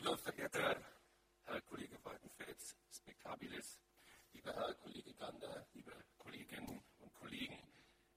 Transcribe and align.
Lieber 0.00 0.16
verehrter 0.16 0.82
Herr 1.44 1.60
Kollege 1.60 2.02
Weidenfels, 2.02 2.74
Spektabilis, 2.90 3.78
lieber 4.32 4.54
Herr 4.54 4.72
Kollege 4.76 5.12
Gander, 5.12 5.66
liebe 5.74 5.92
Kolleginnen 6.16 6.82
und 7.00 7.12
Kollegen, 7.12 7.58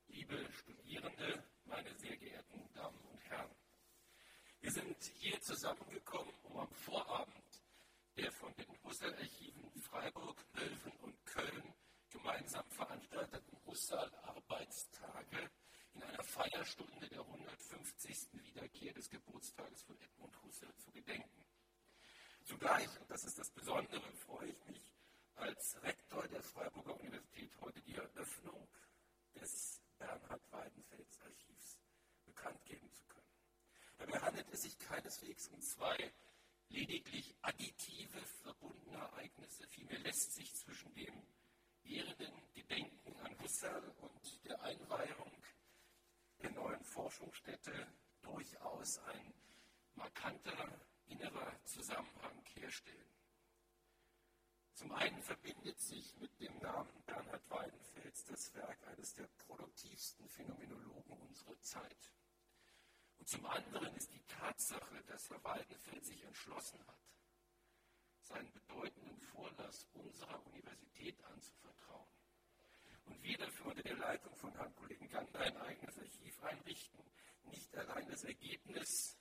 liebe 0.07 0.49
Studierende, 0.54 1.43
meine 1.65 1.93
sehr 1.97 2.15
geehrten 2.15 2.71
Damen 2.73 3.01
und 3.11 3.19
Herren. 3.25 3.54
Wir 4.61 4.71
sind 4.71 4.96
hier 5.15 5.38
zusammengekommen, 5.41 6.33
um 6.43 6.59
am 6.59 6.71
Vorabend 6.71 7.61
der 8.15 8.31
von 8.31 8.54
den 8.55 8.81
Husserl-Archiven 8.86 9.70
Freiburg, 9.81 10.41
Löwen 10.54 10.93
und 11.02 11.25
Köln 11.25 11.73
gemeinsam 12.09 12.65
veranstalteten 12.70 13.57
Husserl-Arbeitstage 13.65 15.52
in 15.95 16.04
einer 16.04 16.23
Feierstunde 16.23 17.09
der 17.09 17.20
150. 17.20 18.41
Wiederkehr 18.41 18.93
des 18.93 19.09
Geburtstages 19.09 19.84
von 19.84 20.00
Edmund 20.00 20.41
Husserl 20.43 20.73
zu 20.77 20.89
gedenken. 20.89 21.43
Zugleich, 22.44 22.89
und 23.00 23.10
das 23.10 23.23
ist 23.23 23.39
das 23.39 23.50
Besondere, 23.52 24.02
freue 24.25 24.50
ich 24.50 24.65
mich, 24.65 24.93
als 25.36 25.82
Rektor 25.82 26.28
der 26.28 26.43
Freiburger 26.43 27.00
Universität 27.00 27.51
heute 27.61 27.82
die 27.82 27.96
Eröffnung 27.96 28.68
des 29.36 29.82
Bernhard 29.97 30.42
Weidenfels 30.51 31.20
Archivs 31.21 31.79
bekannt 32.25 32.64
geben 32.66 32.92
zu 32.92 33.03
können. 33.06 33.23
Dabei 33.98 34.20
handelt 34.20 34.48
es 34.52 34.64
sich 34.64 34.78
keineswegs 34.78 35.48
um 35.48 35.61
zwei 35.61 36.14
lediglich 36.67 37.34
additive 37.42 38.22
verbundene 38.44 38.98
Ereignisse. 38.98 39.66
Vielmehr 39.70 40.00
lässt 40.00 40.34
sich 40.34 40.53
zwischen 40.53 40.94
dem 40.95 41.14
ehrenden 41.84 42.34
Gedenken 42.53 43.16
an 43.22 43.39
Husserl 43.39 43.84
und 44.02 44.45
der 44.45 44.62
Einweihung 44.62 45.31
der 46.42 46.52
neuen 46.52 46.84
Forschungsstätte 46.84 47.88
durchaus 48.22 49.00
ein 49.00 49.34
markanter 49.95 50.80
innerer 51.08 51.64
Zusammenhang 51.64 52.44
herstellen. 52.56 53.14
Einen 55.03 55.22
verbindet 55.22 55.78
sich 55.82 56.16
mit 56.22 56.40
dem 56.40 56.58
Namen 56.59 57.04
Bernhard 57.06 57.50
Weidenfels 57.50 58.23
das 58.23 58.56
Werk 58.56 58.88
eines 58.88 59.14
der 59.14 59.28
produktivsten 59.45 60.30
Phänomenologen 60.30 61.18
unserer 61.28 61.60
Zeit. 61.60 62.14
Und 63.20 63.28
zum 63.28 63.45
anderen 63.45 63.94
ist 63.98 64.14
die 64.14 64.23
Tatsache, 64.23 65.04
dass 65.08 65.30
Herr 65.30 65.44
Weidenfeld 65.44 66.06
sich 66.06 66.23
entschlossen 66.23 66.80
hat, 66.88 67.02
seinen 68.22 68.50
bedeutenden 68.54 69.20
Vorlass 69.20 69.90
unserer 69.92 70.42
Universität 70.45 71.22
anzuvertrauen. 71.26 72.08
Und 73.04 73.22
wir 73.22 73.38
dafür 73.38 73.66
unter 73.66 73.84
der 73.84 73.98
Leitung 73.98 74.34
von 74.38 74.56
Herrn 74.56 74.73
Kollegen 74.73 75.10
Gander 75.10 75.42
ein 75.42 75.58
eigenes 75.58 76.00
Archiv 76.00 76.42
einrichten, 76.44 77.04
nicht 77.52 77.76
allein 77.76 78.08
das 78.08 78.23
Ergebnis 78.23 79.17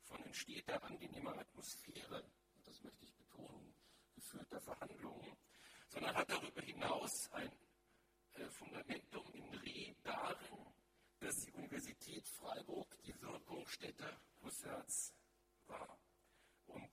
von 0.00 0.24
entsteter 0.24 0.82
angenehmer 0.82 1.36
Atmosphäre, 1.36 2.22
und 2.54 2.66
das 2.66 2.82
möchte 2.82 3.04
ich 3.04 3.14
betonen, 3.16 3.75
geführter 4.26 4.60
Verhandlungen, 4.60 5.36
sondern 5.88 6.16
hat 6.16 6.28
darüber 6.28 6.60
hinaus 6.60 7.30
ein 7.32 7.52
äh, 8.34 8.48
Fundamentum 8.50 9.32
in 9.34 9.54
Re 9.54 9.94
darin, 10.02 10.66
dass 11.20 11.44
die 11.44 11.52
Universität 11.52 12.28
Freiburg 12.28 12.96
die 13.04 13.14
Wirkungsstätte 13.20 14.20
Husserls 14.42 15.14
war 15.66 15.98
und 16.66 16.90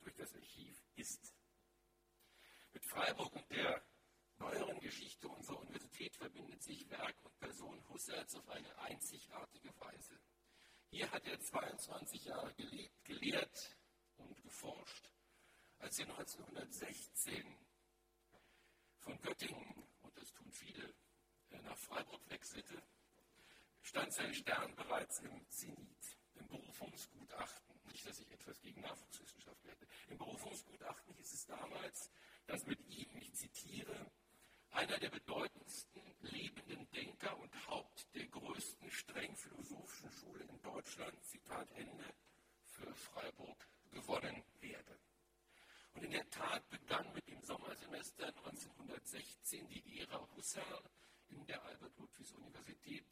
durch 0.00 0.16
das 0.16 0.34
Archiv 0.34 0.76
ist. 0.96 1.32
Mit 2.72 2.84
Freiburg 2.86 3.32
und 3.32 3.50
der 3.50 3.80
neueren 4.38 4.80
Geschichte 4.80 5.28
unserer 5.28 5.60
Universität 5.60 6.16
verbindet 6.16 6.62
sich 6.62 6.90
Werk 6.90 7.14
und 7.22 7.38
Person 7.38 7.88
Husserls 7.88 8.34
auf 8.34 8.48
eine 8.48 8.76
einzigartige 8.78 9.72
Weise. 9.78 10.18
Hier 10.90 11.08
hat 11.12 11.24
er 11.26 11.38
22 11.38 12.24
Jahre 12.24 12.52
gelebt, 12.54 13.04
gelehrt 13.04 13.76
und 14.16 14.42
geforscht. 14.42 15.13
Als 15.84 15.98
er 15.98 16.08
1916 16.08 17.44
von 19.00 19.20
Göttingen, 19.20 19.84
und 20.00 20.16
das 20.16 20.32
tun 20.32 20.50
viele, 20.50 20.94
nach 21.62 21.76
Freiburg 21.76 22.22
wechselte, 22.30 22.82
stand 23.82 24.10
sein 24.14 24.32
Stern 24.32 24.74
bereits 24.76 25.18
im 25.18 25.46
Zenit, 25.50 26.16
im 26.36 26.48
Berufungsgutachten. 26.48 27.74
Nicht, 27.92 28.08
dass 28.08 28.18
ich 28.18 28.32
etwas 28.32 28.58
gegen 28.62 28.80
Nachwuchswissenschaftler 28.80 29.72
hätte. 29.72 29.86
Im 30.08 30.16
Berufungsgutachten 30.16 31.14
hieß 31.16 31.34
es 31.34 31.44
damals, 31.44 32.10
dass 32.46 32.64
mit 32.64 32.80
ihm, 32.88 33.14
ich 33.18 33.34
zitiere, 33.34 34.10
einer 34.70 34.98
der 34.98 35.10
bedeutendsten 35.10 36.02
lebenden 36.22 36.90
Denker 36.92 37.38
und 37.38 37.68
Haupt 37.68 38.08
der 38.14 38.26
größten 38.28 38.90
streng 38.90 39.36
philosophischen 39.36 40.10
Schule 40.10 40.44
in 40.44 40.62
Deutschland, 40.62 41.22
Zitat 41.26 41.70
Ende, 41.72 42.14
für 42.64 42.94
Freiburg 42.94 43.68
gewonnen 43.92 44.42
werde. 44.60 44.98
Und 45.94 46.04
in 46.04 46.10
der 46.10 46.28
Tat 46.30 46.68
begann 46.70 47.12
mit 47.12 47.26
dem 47.28 47.40
Sommersemester 47.42 48.26
1916 48.26 49.68
die 49.68 50.00
Ära 50.00 50.28
Husserl 50.34 50.90
in 51.28 51.46
der 51.46 51.62
Albert-Ludwigs-Universität 51.64 53.06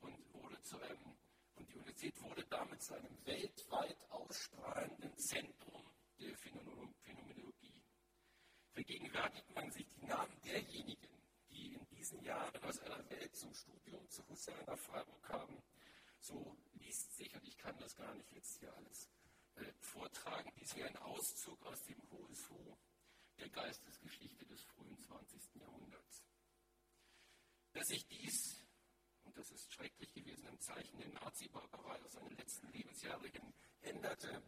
und 0.00 0.34
wurde 0.34 0.60
zu 0.62 0.80
einem, 0.80 1.16
und 1.54 1.68
die 1.68 1.74
Universität 1.74 2.20
wurde 2.22 2.44
damit 2.50 2.82
zu 2.82 2.94
einem 2.94 3.24
weltweit 3.24 4.10
ausstrahlenden 4.10 5.16
Zentrum 5.16 5.82
der 6.18 6.36
Phänomenologie. 6.36 7.82
Vergegenwärtigt 8.72 9.54
man 9.54 9.70
sich 9.70 9.86
die 9.86 10.06
Namen 10.06 10.40
derjenigen, 10.44 11.08
die 11.50 11.74
in 11.74 11.86
diesen 11.86 12.20
Jahren 12.24 12.62
aus 12.64 12.80
aller 12.80 13.08
Welt 13.10 13.34
zum 13.36 13.54
Studium 13.54 14.08
zu 14.10 14.26
Husserl 14.28 14.64
nach 14.66 14.78
Freiburg 14.78 15.22
kamen, 15.22 15.62
so 16.18 16.56
liest 16.72 17.16
sich, 17.16 17.32
und 17.34 17.46
ich 17.46 17.56
kann 17.56 17.78
das 17.78 17.94
gar 17.94 18.12
nicht 18.14 18.32
jetzt 18.32 18.58
hier 18.58 18.74
alles 18.74 19.08
vortragen, 19.80 20.52
wie 20.74 20.82
ein 20.82 20.96
Auszug 20.98 21.64
aus 21.66 21.82
dem 21.84 22.00
Who 22.10 22.78
der 23.38 23.48
Geistesgeschichte 23.48 24.46
des 24.46 24.62
frühen 24.64 24.98
20. 24.98 25.54
Jahrhunderts. 25.56 26.22
Dass 27.72 27.86
sich 27.86 28.06
dies 28.06 28.64
und 29.24 29.36
das 29.36 29.50
ist 29.50 29.72
schrecklich 29.72 30.12
gewesen, 30.12 30.46
im 30.46 30.60
Zeichen 30.60 30.98
der 30.98 31.08
Nazi-Barbarei 31.08 32.00
aus 32.02 32.12
seinen 32.12 32.36
letzten 32.36 32.68
Lebensjahren 32.68 33.30
hin 33.30 33.54
änderte 33.80 34.42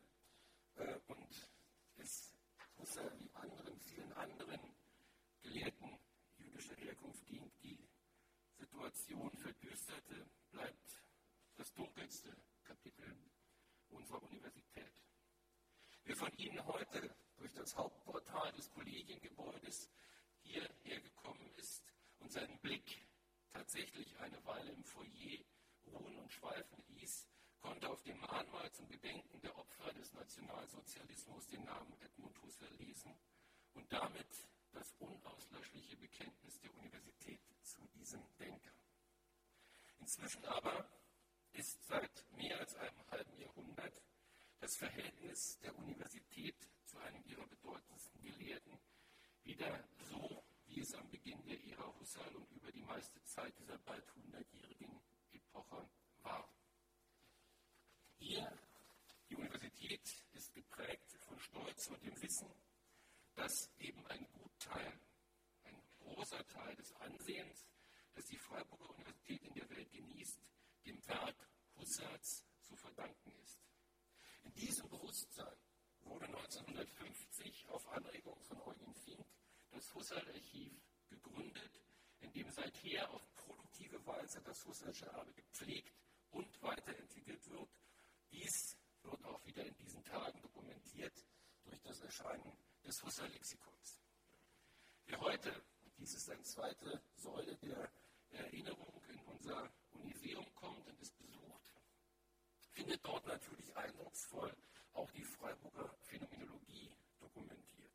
äh, 0.76 0.98
und 1.06 1.50
es 1.96 2.32
Husserl 2.78 3.18
wie 3.18 3.30
anderen, 3.34 3.80
vielen 3.80 4.12
anderen 4.12 4.60
Gelehrten 5.42 5.98
jüdischer 6.36 6.76
Herkunft 6.76 7.24
ging, 7.26 7.50
die 7.62 7.88
Situation 8.58 9.30
verdüsterte, 9.38 10.26
bleibt 10.50 11.02
das 11.56 11.72
dunkelste 11.72 12.36
unserer 13.90 14.22
Universität. 14.22 15.02
Wer 16.04 16.16
von 16.16 16.32
Ihnen 16.36 16.64
heute 16.66 17.14
durch 17.36 17.52
das 17.54 17.76
Hauptportal 17.76 18.52
des 18.52 18.70
Kollegiengebäudes 18.70 19.90
hierher 20.42 21.00
gekommen 21.00 21.50
ist 21.56 21.82
und 22.20 22.30
seinen 22.30 22.58
Blick 22.60 23.06
tatsächlich 23.52 24.16
eine 24.18 24.44
Weile 24.44 24.72
im 24.72 24.84
Foyer 24.84 25.44
ruhen 25.86 26.16
und 26.18 26.32
schweifen 26.32 26.84
ließ, 26.88 27.28
konnte 27.60 27.88
auf 27.88 28.02
dem 28.02 28.18
Mahnmal 28.20 28.70
zum 28.72 28.88
Gedenken 28.88 29.40
der 29.40 29.56
Opfer 29.58 29.92
des 29.94 30.12
Nationalsozialismus 30.12 31.46
den 31.48 31.64
Namen 31.64 32.00
Edmund 32.00 32.40
Husserl 32.42 32.72
lesen 32.76 33.18
und 33.74 33.92
damit 33.92 34.48
das 34.72 34.94
unauslöschliche 34.98 35.96
Bekenntnis 35.96 36.60
der 36.60 36.74
Universität 36.76 37.40
zu 37.62 37.86
diesem 37.88 38.22
Denker. 38.38 38.72
Inzwischen 39.98 40.44
aber 40.44 40.88
ist 41.56 41.82
seit 41.86 42.24
mehr 42.36 42.58
als 42.60 42.74
einem 42.76 43.10
halben 43.10 43.38
Jahrhundert 43.38 44.02
das 44.60 44.76
Verhältnis 44.76 45.58
der 45.60 45.74
Universität 45.76 46.56
zu 46.84 46.98
einem 46.98 47.22
ihrer 47.24 47.46
bedeutendsten 47.46 48.20
Gelehrten 48.20 48.78
wieder 49.42 49.88
so 50.10 50.44
wie 50.66 50.80
es 50.80 50.94
am 50.94 51.08
Beginn 51.08 51.42
der 51.46 51.62
Ära 51.64 51.94
Husserl 51.98 52.36
und 52.36 52.50
über 52.50 52.70
die 52.72 52.82
meiste 52.82 53.22
Zeit 53.24 53.58
dieser 53.58 53.78
bald 53.78 54.04
hundertjährigen 54.14 55.00
Epoche 55.32 55.88
war. 56.18 56.46
Hier, 58.18 58.52
die 59.30 59.36
Universität 59.36 60.02
ist 60.32 60.52
geprägt 60.52 61.10
von 61.20 61.38
Stolz 61.38 61.88
und 61.88 62.02
dem 62.02 62.20
Wissen, 62.20 62.50
dass 63.34 63.70
eben 63.78 64.06
ein 64.08 64.26
Gutteil, 64.32 65.00
ein 65.64 65.80
großer 66.00 66.46
Teil 66.48 66.74
des 66.76 66.92
Ansehens, 66.96 67.66
das 68.14 68.26
die 68.26 68.38
Freiburger 68.38 68.90
Universität 68.90 69.42
in 69.42 69.54
der 69.54 69.70
Welt 69.70 69.90
genießt, 69.90 70.40
dem 70.86 71.04
Werk 71.08 71.36
Husserls 71.76 72.44
zu 72.62 72.76
verdanken 72.76 73.32
ist. 73.42 73.60
In 74.44 74.54
diesem 74.54 74.88
Bewusstsein 74.88 75.58
wurde 76.02 76.26
1950 76.26 77.68
auf 77.68 77.88
Anregung 77.88 78.40
von 78.44 78.60
Eugen 78.62 78.94
Fink 78.94 79.26
das 79.70 79.92
Husserl-Archiv 79.94 80.80
gegründet, 81.08 81.82
in 82.20 82.32
dem 82.32 82.48
seither 82.50 83.10
auf 83.10 83.34
produktive 83.34 84.04
Weise 84.06 84.40
das 84.42 84.64
Husserlsche 84.64 85.06
Erbe 85.06 85.32
gepflegt 85.32 85.92
und 86.30 86.62
weiterentwickelt 86.62 87.50
wird. 87.50 87.70
Dies 88.30 88.76
wird 89.02 89.24
auch 89.24 89.44
wieder 89.44 89.64
in 89.64 89.76
diesen 89.76 90.04
Tagen 90.04 90.40
dokumentiert 90.40 91.26
durch 91.64 91.80
das 91.82 92.00
Erscheinen 92.00 92.56
des 92.84 93.02
Husserl-Lexikons. 93.02 94.00
Wer 95.06 95.20
heute, 95.20 95.64
dies 95.98 96.14
ist 96.14 96.30
eine 96.30 96.42
zweite 96.42 97.02
Säule 97.16 97.56
der 97.56 97.90
Erinnerung 98.30 99.02
in 99.08 99.18
unser 99.20 99.72
Museum 100.06 100.46
kommt 100.54 100.86
und 100.86 101.00
es 101.00 101.10
besucht, 101.12 101.72
findet 102.70 103.04
dort 103.04 103.26
natürlich 103.26 103.76
eindrucksvoll 103.76 104.54
auch 104.92 105.10
die 105.10 105.24
Freiburger 105.24 105.94
Phänomenologie 106.02 106.90
dokumentiert. 107.20 107.92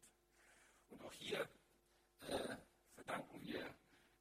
Und 0.89 1.01
auch 1.03 1.13
hier 1.13 1.49
äh, 2.21 2.55
verdanken 2.93 3.41
wir 3.41 3.65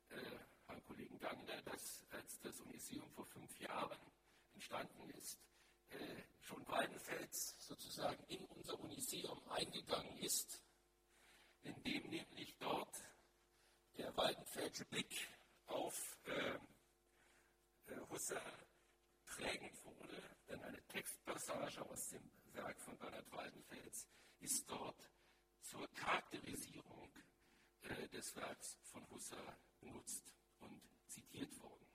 äh, 0.09 0.39
Herrn 0.67 0.83
Kollegen 0.85 1.19
Gander, 1.19 1.61
dass 1.63 2.07
als 2.11 2.41
das 2.41 2.65
Museum 2.65 3.11
vor 3.11 3.27
fünf 3.27 3.59
Jahren 3.61 3.99
entstanden 4.55 5.11
ist, 5.11 5.39
äh, 5.91 6.23
schon 6.41 6.67
Weidenfels 6.69 7.57
sozusagen 7.59 8.23
in 8.29 8.45
unser 8.47 8.79
Uniseum 8.81 9.41
eingegangen 9.51 10.17
ist, 10.19 10.63
indem 11.63 12.09
nämlich 12.09 12.57
dort 12.59 13.03
der 13.99 14.17
Weidenfelsche 14.17 14.85
Blick 14.87 15.29
auf 15.67 16.19
äh, 16.25 16.59
Husserl 18.09 18.67
prägend 19.27 19.85
wurde, 19.85 20.23
denn 20.49 20.63
eine 20.63 20.83
Textpassage 20.89 21.83
aus 21.89 22.09
dem 22.09 22.31
Werk 22.53 22.81
von 22.81 22.97
Bernhard 22.99 23.31
Weidenfels 23.33 24.09
ist 24.41 24.69
dort 24.71 25.11
zur 25.63 25.87
Charakterisierung 25.95 27.13
äh, 27.83 28.09
des 28.09 28.35
Werks 28.37 28.79
von 28.83 29.09
Husserl 29.11 29.57
benutzt 29.81 30.35
und 30.61 30.83
zitiert 31.07 31.57
worden. 31.61 31.87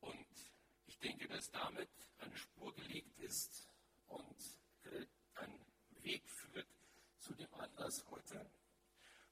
Und 0.00 0.52
ich 0.86 0.98
denke, 0.98 1.28
dass 1.28 1.50
damit 1.50 1.90
eine 2.18 2.36
Spur 2.36 2.74
gelegt 2.74 3.18
ist 3.18 3.68
und 4.06 4.58
äh, 4.84 5.06
ein 5.34 5.64
Weg 6.02 6.28
führt 6.28 6.68
zu 7.18 7.34
dem 7.34 7.52
Anlass 7.54 8.04
heute. 8.10 8.50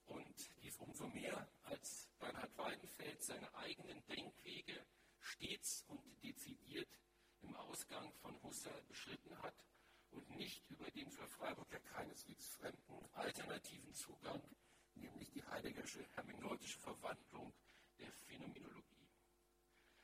Und 0.06 0.62
dies 0.62 0.76
umso 0.78 1.06
mehr, 1.08 1.48
als 1.64 2.08
Bernhard 2.18 2.56
Weidenfeld 2.56 3.22
seine 3.22 3.54
eigenen 3.54 4.04
Denkwege 4.06 4.84
stets 5.32 5.84
und 5.88 6.00
dezidiert 6.22 6.88
im 7.40 7.56
Ausgang 7.56 8.12
von 8.20 8.40
Husserl 8.42 8.82
beschritten 8.88 9.36
hat 9.42 9.54
und 10.10 10.28
nicht 10.36 10.68
über 10.68 10.90
den 10.90 11.10
für 11.10 11.26
Freiburg 11.26 11.70
ja 11.72 11.78
keineswegs 11.78 12.48
fremden 12.48 13.08
alternativen 13.14 13.92
Zugang, 13.94 14.42
nämlich 14.94 15.30
die 15.30 15.42
Heideggersche 15.44 16.04
hermeneutische 16.14 16.78
Verwandlung 16.80 17.52
der 17.98 18.12
Phänomenologie. 18.12 19.08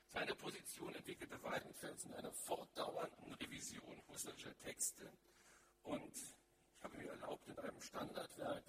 Seine 0.06 0.34
Position 0.34 0.94
entwickelte 0.94 1.42
Weidenfels 1.42 2.04
in 2.04 2.14
einer 2.14 2.32
fortdauernden 2.32 3.34
Revision 3.34 4.02
Husserlscher 4.08 4.56
Texte 4.60 5.12
und 5.82 6.16
ich 6.16 6.84
habe 6.84 6.96
mir 6.96 7.10
erlaubt, 7.10 7.46
in 7.48 7.58
einem 7.58 7.80
Standardwerk 7.82 8.64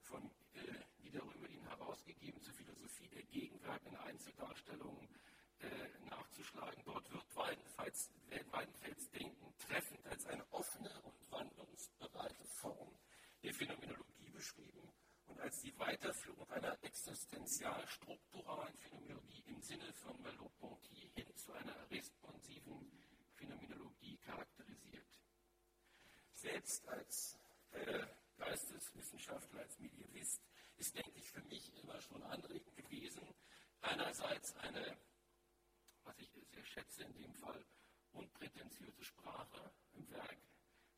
von 0.00 0.30
äh, 0.54 1.02
wiederum 1.02 1.32
über 1.32 1.48
ihn 1.48 1.66
herausgegeben 1.66 2.40
zur 2.40 2.54
Philosophie 2.54 3.08
der 3.08 3.22
Gegenwart 3.24 3.82
in 3.86 3.96
Einzeldarstellungen 3.96 5.08
äh, 5.64 6.08
nachzuschlagen. 6.10 6.82
Dort 6.84 7.10
wird 7.12 7.36
Weidenfels, 7.36 8.10
Weidenfels 8.50 9.10
Denken 9.10 9.54
treffend 9.58 10.06
als 10.06 10.26
eine 10.26 10.44
offene 10.52 10.90
und 11.02 11.30
wandlungsbereite 11.30 12.44
Form 12.44 12.96
der 13.42 13.54
Phänomenologie 13.54 14.30
beschrieben 14.30 14.92
und 15.26 15.40
als 15.40 15.60
die 15.60 15.78
Weiterführung 15.78 16.48
einer 16.50 16.76
existenzial-strukturalen 16.82 18.76
Phänomenologie 18.76 19.44
im 19.46 19.60
Sinne 19.60 19.92
von 19.94 20.20
Merleau-Ponty 20.22 21.10
hin 21.14 21.36
zu 21.36 21.52
einer 21.52 21.90
responsiven 21.90 22.90
Phänomenologie 23.34 24.16
charakterisiert. 24.18 25.06
Selbst 26.32 26.86
als 26.88 27.38
äh, 27.72 28.06
Geisteswissenschaftler, 28.36 29.60
als 29.60 29.78
Medievist, 29.78 30.42
ist, 30.76 30.94
denke 30.96 31.18
ich, 31.18 31.30
für 31.30 31.42
mich 31.42 31.72
immer 31.82 32.00
schon 32.00 32.22
anregend 32.22 32.76
gewesen, 32.76 33.22
einerseits 33.80 34.54
eine 34.56 34.96
ich 36.32 36.48
sehr 36.48 36.64
schätze 36.64 37.04
in 37.04 37.14
dem 37.14 37.34
Fall, 37.34 37.64
unprätentiöse 38.12 39.04
Sprache 39.04 39.72
im 39.92 40.08
Werk 40.10 40.38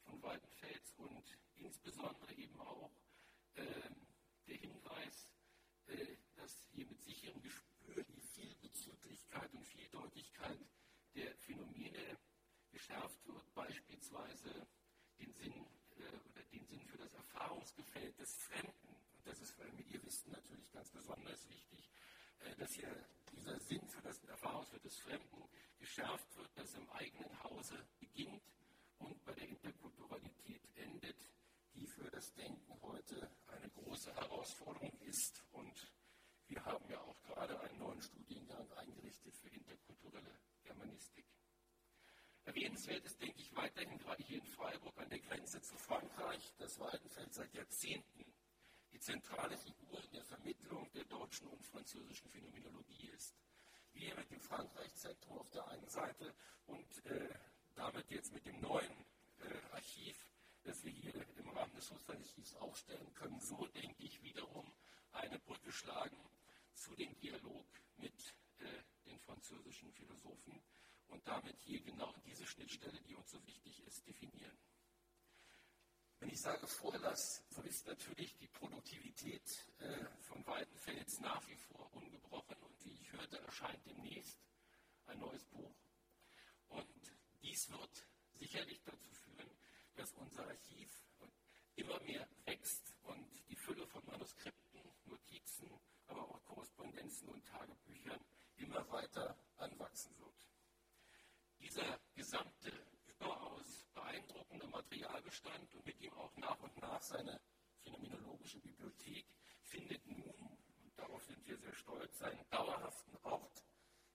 von 0.04 0.22
Weidenfels 0.22 0.92
und 0.96 1.24
insbesondere 1.56 2.32
eben 2.34 2.60
auch 2.60 2.90
äh, 3.54 3.64
der 4.46 4.56
Hinweis, 4.56 5.28
äh, 5.86 6.16
dass 6.36 6.66
hier 6.72 6.86
mit 6.86 7.00
sicherem 7.02 7.40
Gespür 7.42 8.02
die 8.04 8.20
Vielbezüglichkeit 8.20 9.52
und 9.54 9.66
Vieldeutigkeit 9.66 10.58
der 11.14 11.34
Phänomene 11.36 12.18
geschärft 12.70 13.26
wird, 13.26 13.54
beispielsweise 13.54 14.66
den 15.18 15.32
Sinn 15.32 15.54
äh, 15.96 16.30
oder 16.30 16.42
den 16.52 16.66
Sinn 16.66 16.84
für 16.84 16.98
das 16.98 17.14
Erfahrungsgefällt 17.14 18.18
des 18.18 18.34
Fremden. 18.36 18.88
Und 18.88 19.26
das 19.26 19.40
ist 19.40 19.52
für 19.52 19.64
Medievisten 19.72 20.32
natürlich 20.32 20.70
ganz 20.70 20.90
besonders 20.90 21.48
wichtig, 21.48 21.90
äh, 22.40 22.54
dass 22.56 22.72
hier 22.74 23.06
dieser 23.36 23.58
Sinn 23.60 23.86
für 23.88 24.02
das 24.02 24.22
Erfahrungswert 24.24 24.84
des 24.84 24.96
Fremden 24.98 25.48
geschärft 25.78 26.36
wird, 26.36 26.50
das 26.56 26.74
im 26.74 26.88
eigenen 26.90 27.42
Hause 27.42 27.86
beginnt 27.98 28.42
und 28.98 29.22
bei 29.24 29.32
der 29.34 29.48
Interkulturalität 29.48 30.62
endet, 30.74 31.16
die 31.74 31.86
für 31.86 32.10
das 32.10 32.32
Denken 32.34 32.80
heute 32.82 33.30
eine 33.48 33.68
große 33.70 34.14
Herausforderung 34.14 34.92
ist. 35.00 35.44
Und 35.52 35.92
wir 36.48 36.64
haben 36.64 36.88
ja 36.90 37.00
auch 37.00 37.20
gerade 37.22 37.60
einen 37.60 37.78
neuen 37.78 38.00
Studiengang 38.00 38.70
eingerichtet 38.72 39.36
für 39.36 39.48
interkulturelle 39.48 40.40
Germanistik. 40.62 41.26
Erwähnenswert 42.44 43.04
ist, 43.04 43.20
denke 43.20 43.40
ich, 43.40 43.54
weiterhin 43.54 43.98
gerade 43.98 44.22
hier 44.22 44.38
in 44.38 44.46
Freiburg 44.46 44.96
an 44.98 45.08
der 45.10 45.18
Grenze 45.18 45.60
zu 45.60 45.76
Frankreich, 45.76 46.54
das 46.58 46.78
Weidenfeld 46.78 47.34
seit 47.34 47.52
Jahrzehnten 47.54 48.25
die 48.96 49.00
zentrale 49.00 49.58
Figur 49.58 50.02
in 50.04 50.12
der 50.12 50.24
Vermittlung 50.24 50.90
der 50.94 51.04
deutschen 51.04 51.46
und 51.48 51.62
französischen 51.66 52.30
Phänomenologie 52.30 53.08
ist. 53.08 53.34
Wir 53.92 54.14
mit 54.14 54.30
dem 54.30 54.40
Frankreich-Zentrum 54.40 55.36
auf 55.36 55.50
der 55.50 55.68
einen 55.68 55.86
Seite 55.86 56.34
und 56.64 57.04
äh, 57.04 57.28
damit 57.74 58.10
jetzt 58.10 58.32
mit 58.32 58.46
dem 58.46 58.58
neuen 58.62 59.04
äh, 59.40 59.74
Archiv, 59.74 60.16
das 60.64 60.82
wir 60.82 60.92
hier 60.92 61.12
im 61.36 61.48
Rahmen 61.50 61.74
des 61.74 61.90
Husserl-Archivs 61.90 62.54
aufstellen 62.54 63.12
können, 63.12 63.38
so 63.38 63.66
denke 63.66 64.02
ich 64.02 64.22
wiederum 64.22 64.72
eine 65.12 65.38
Brücke 65.40 65.72
schlagen 65.72 66.16
zu 66.72 66.94
dem 66.94 67.14
Dialog 67.20 67.66
mit 67.98 68.14
äh, 68.60 68.64
den 69.04 69.18
französischen 69.18 69.92
Philosophen 69.92 70.62
und 71.08 71.28
damit 71.28 71.58
hier 71.60 71.82
genau 71.82 72.14
diese 72.24 72.46
Schnittstelle, 72.46 72.98
die 73.02 73.14
uns 73.14 73.30
so 73.30 73.46
wichtig 73.46 73.86
ist, 73.86 74.06
definieren. 74.06 74.56
Wenn 76.18 76.30
ich 76.30 76.40
sage 76.40 76.66
Vorlass, 76.66 77.44
so 77.50 77.62
ist 77.62 77.86
natürlich 77.86 78.36
die 78.38 78.48
Produktivität 78.48 79.42
äh, 79.78 80.04
von 80.20 80.46
Weidenfels 80.46 81.20
nach 81.20 81.46
wie 81.46 81.56
vor 81.56 81.92
ungebrochen 81.92 82.56
und 82.62 82.84
wie 82.84 82.92
ich 82.92 83.12
hörte, 83.12 83.38
erscheint 83.38 83.84
demnächst 83.86 84.38
ein 85.06 85.18
neues 85.18 85.44
Buch. 85.44 85.74
Und 86.68 87.12
dies 87.42 87.70
wird 87.70 88.06
sicherlich 88.32 88.82
dazu 88.82 89.10
führen, 89.12 89.50
dass 89.96 90.12
unser 90.14 90.46
Archiv 90.46 90.90
immer 91.74 92.00
mehr 92.00 92.26
wächst 92.46 92.94
und 93.02 93.28
die 93.48 93.56
Fülle 93.56 93.86
von 93.86 94.04
Manuskripten, 94.06 94.80
Notizen, 95.04 95.70
aber 96.06 96.22
auch 96.22 96.42
Korrespondenzen 96.44 97.28
und 97.28 97.46
Tagebüchern 97.46 98.24
immer 98.56 98.88
weiter 98.90 99.36
anwachsen 99.58 100.18
wird. 100.18 100.48
Dieser 101.58 102.00
gesamte 102.14 102.72
beeindruckender 104.06 104.68
Materialbestand 104.68 105.74
und 105.74 105.84
mit 105.84 106.00
ihm 106.00 106.12
auch 106.14 106.34
nach 106.36 106.58
und 106.60 106.76
nach 106.80 106.95
seine 107.06 107.40
phänomenologische 107.82 108.58
Bibliothek 108.58 109.26
findet 109.62 110.04
nun, 110.06 110.58
und 110.82 110.98
darauf 110.98 111.22
sind 111.24 111.46
wir 111.46 111.56
sehr 111.56 111.74
stolz, 111.74 112.18
seinen 112.18 112.48
dauerhaften 112.50 113.16
Ort 113.22 113.64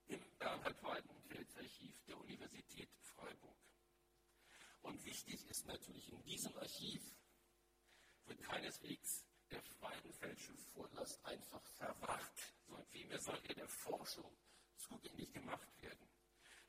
im 0.08 0.20
Bernhard 0.38 0.82
Weidenfels 0.82 1.56
Archiv 1.56 2.02
der 2.04 2.18
Universität 2.20 2.90
Freiburg. 3.00 3.56
Und 4.82 5.02
wichtig 5.04 5.48
ist 5.48 5.66
natürlich 5.66 6.12
in 6.12 6.22
diesem 6.24 6.54
Archiv 6.58 7.02
wird 8.26 8.42
keineswegs 8.42 9.24
der 9.50 9.62
Weidenfeldsche 9.80 10.54
Vorlass 10.74 11.22
einfach 11.24 11.64
verwahrt, 11.64 12.54
sondern 12.66 12.86
vielmehr 12.86 13.20
soll 13.20 13.40
er 13.48 13.54
der 13.54 13.68
Forschung 13.68 14.36
zugänglich 14.76 15.32
gemacht 15.32 15.68
werden 15.80 16.11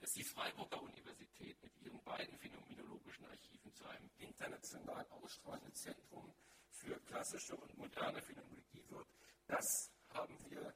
dass 0.03 0.11
die 0.11 0.23
Freiburger 0.25 0.81
Universität 0.81 1.63
mit 1.63 1.71
ihren 1.81 2.03
beiden 2.03 2.37
phänomenologischen 2.37 3.25
Archiven 3.25 3.73
zu 3.73 3.85
einem 3.85 4.09
international 4.17 5.07
ausstrahlenden 5.11 5.73
Zentrum 5.73 6.29
für 6.71 6.99
klassische 7.05 7.55
und 7.55 7.77
moderne 7.77 8.21
Phänomenologie 8.21 8.83
wird. 8.89 9.07
Das 9.47 9.93
haben 10.09 10.37
wir 10.49 10.75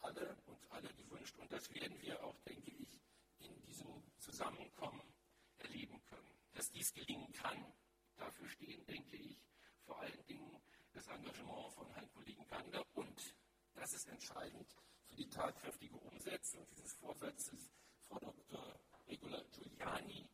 alle 0.00 0.36
und 0.44 0.70
alle 0.70 0.92
gewünscht 0.92 1.34
und 1.38 1.50
das 1.50 1.72
werden 1.72 1.98
wir 2.02 2.22
auch, 2.22 2.38
denke 2.40 2.70
ich, 2.72 3.00
in 3.38 3.58
diesem 3.62 4.02
Zusammenkommen 4.18 5.14
erleben 5.56 5.98
können. 6.04 6.38
Dass 6.52 6.68
dies 6.68 6.92
gelingen 6.92 7.32
kann, 7.32 7.72
dafür 8.18 8.50
stehen, 8.50 8.84
denke 8.84 9.16
ich, 9.16 9.40
vor 9.86 9.98
allen 9.98 10.26
Dingen 10.26 10.60
das 10.92 11.06
Engagement 11.06 11.72
von 11.72 11.90
Herrn 11.94 12.10
Kollegen 12.12 12.46
Gander 12.46 12.84
und 12.92 13.34
das 13.76 13.94
ist 13.94 14.08
entscheidend 14.08 14.68
für 15.06 15.16
die 15.16 15.30
tatkräftige 15.30 15.96
Umsetzung 15.96 16.66
dieses 16.76 16.92
Vorsatzes 16.96 17.70
Frau 18.08 18.18
Dr. 18.20 18.80
Regula 19.06 19.42
Giuliani, 19.52 20.26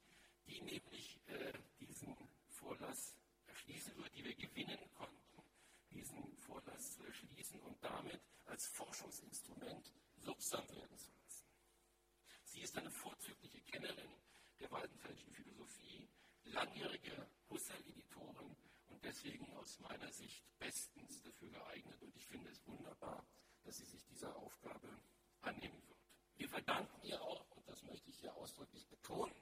die 0.47 0.61
nämlich 0.61 1.21
äh, 1.26 1.52
diesen 1.81 2.16
Vorlass 2.49 3.16
erschließen 3.47 3.97
wird, 3.97 4.14
die 4.14 4.25
wir 4.25 4.35
gewinnen 4.35 4.78
konnten, 4.95 5.43
diesen 5.90 6.37
Vorlass 6.37 6.95
zu 6.95 7.04
erschließen 7.04 7.61
und 7.61 7.83
damit 7.83 8.21
als 8.47 8.69
Forschungsinstrument 8.69 9.93
wirksam 10.19 10.69
werden 10.71 10.97
zu 10.97 11.11
lassen. 11.11 11.47
Sie 12.45 12.61
ist 12.61 12.76
eine 12.78 12.90
vorzügliche 12.90 13.61
Kennerin 13.62 14.12
der 14.61 14.71
Waldenfeldischen 14.71 15.33
Philosophie, 15.33 16.09
langjährige 16.45 17.26
Husserl-Editorin 17.50 18.57
und 18.87 19.04
deswegen 19.04 19.52
aus 19.57 19.81
meiner 19.81 20.12
Sicht 20.12 20.45
bestens 20.59 21.23
dafür 21.23 21.50
geeignet. 21.50 22.00
Und 22.02 22.14
ich 22.14 22.26
finde 22.26 22.50
es 22.50 22.64
wunderbar, 22.66 23.26
dass 23.64 23.78
sie 23.78 23.87
sich 23.87 24.04
dieser 24.04 24.35
Aufgabe 24.37 24.88
annehmen 25.40 25.83
wird. 25.88 25.99
Wir 26.37 26.49
verdanken 26.49 27.02
ihr 27.02 27.21
auch 27.21 27.53
und 27.64 27.73
das 27.73 27.83
möchte 27.85 28.11
ich 28.11 28.21
hier 28.21 28.35
ausdrücklich 28.37 28.87
betonen, 28.88 29.35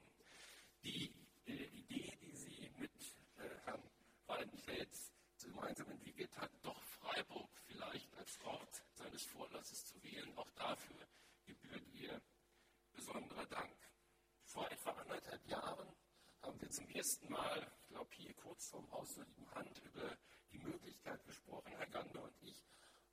die 0.85 1.13
äh, 1.47 1.53
Idee, 1.53 2.17
die 2.21 2.37
sie 2.37 2.71
mit 2.79 2.93
äh, 3.37 3.49
Herrn 3.65 3.83
Weidenfels 4.27 5.13
gemeinsam 5.43 5.91
entwickelt 5.91 6.31
hat, 6.39 6.51
doch 6.63 6.81
Freiburg 6.83 7.51
vielleicht 7.67 8.15
als 8.17 8.39
Ort 8.45 8.85
seines 8.95 9.25
Vorlasses 9.25 9.85
zu 9.87 10.01
wählen. 10.05 10.33
Auch 10.37 10.51
dafür 10.53 11.09
gebührt 11.47 11.87
ihr 11.95 12.23
besonderer 12.93 13.47
Dank. 13.47 13.77
Vor 14.45 14.71
etwa 14.71 14.91
anderthalb 14.91 15.45
Jahren 15.47 15.89
haben 16.43 16.61
wir 16.61 16.71
zum 16.71 16.89
ersten 16.91 17.29
Mal, 17.29 17.73
ich 17.81 17.89
glaube 17.89 18.11
hier 18.15 18.35
kurz 18.35 18.69
vorm 18.69 18.91
Haus 18.93 19.15
der 19.15 19.27
Hand, 19.55 19.79
über 19.85 20.17
die 20.53 20.59
Möglichkeit 20.59 21.25
gesprochen, 21.25 21.73
Herr 21.77 21.89
Gander 21.89 22.23
und 22.23 22.43
ich. 22.43 22.65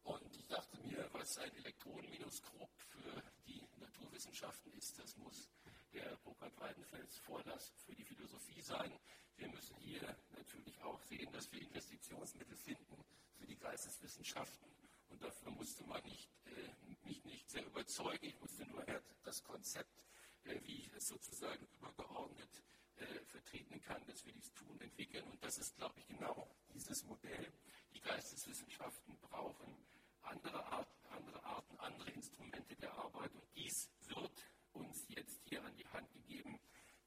Und 0.03 0.35
ich 0.35 0.47
dachte 0.47 0.79
mir, 0.81 1.09
was 1.13 1.37
ein 1.39 1.55
Elektronenminoskop 1.55 2.69
für 2.77 3.23
die 3.49 3.67
Naturwissenschaften 3.79 4.71
ist, 4.73 4.99
das 4.99 5.15
muss 5.17 5.49
der 5.93 6.15
Burkhard 6.23 6.57
Weidenfels 6.59 7.17
Vorlass 7.17 7.73
für 7.85 7.95
die 7.95 8.03
Philosophie 8.03 8.61
sein. 8.61 8.91
Wir 9.37 9.47
müssen 9.49 9.75
hier 9.77 10.01
natürlich 10.35 10.79
auch 10.83 11.01
sehen, 11.01 11.31
dass 11.31 11.51
wir 11.51 11.61
Investitionsmittel 11.61 12.55
finden 12.55 13.03
für 13.37 13.47
die 13.47 13.57
Geisteswissenschaften. 13.57 14.69
Und 15.09 15.23
dafür 15.23 15.51
musste 15.51 15.83
man 15.85 16.03
nicht, 16.03 16.29
äh, 16.45 17.07
mich 17.07 17.23
nicht 17.25 17.49
sehr 17.49 17.65
überzeugen. 17.65 18.25
Ich 18.25 18.39
musste 18.39 18.65
nur 18.67 18.85
das 19.23 19.43
Konzept, 19.43 20.03
äh, 20.43 20.59
wie 20.63 20.77
ich 20.79 20.93
es 20.93 21.07
sozusagen 21.07 21.65
übergeordnet 21.77 22.63
äh, 22.97 23.05
vertreten 23.25 23.81
kann, 23.81 24.05
dass 24.05 24.25
wir 24.25 24.33
dies 24.33 24.53
tun, 24.53 24.79
entwickeln. 24.81 25.27
Und 25.27 25.43
das 25.43 25.57
ist, 25.57 25.75
glaube 25.77 25.99
ich, 25.99 26.07
genau 26.07 26.47
dieses 26.73 27.03
Modell. 27.05 27.51
Die 27.93 28.01
Geisteswissenschaften 28.01 29.17
brauchen 29.19 29.75
andere, 30.21 30.63
Art, 30.65 30.87
andere 31.09 31.43
Arten, 31.43 31.77
andere 31.79 32.11
Instrumente 32.11 32.75
der 32.75 32.93
Arbeit. 32.93 33.33
Und 33.33 33.43
dies 33.55 33.89
wird 34.07 34.45
uns 34.73 35.05
jetzt 35.07 35.41
hier 35.45 35.63
an 35.63 35.75
die 35.75 35.87
Hand 35.87 36.11
gegeben 36.13 36.59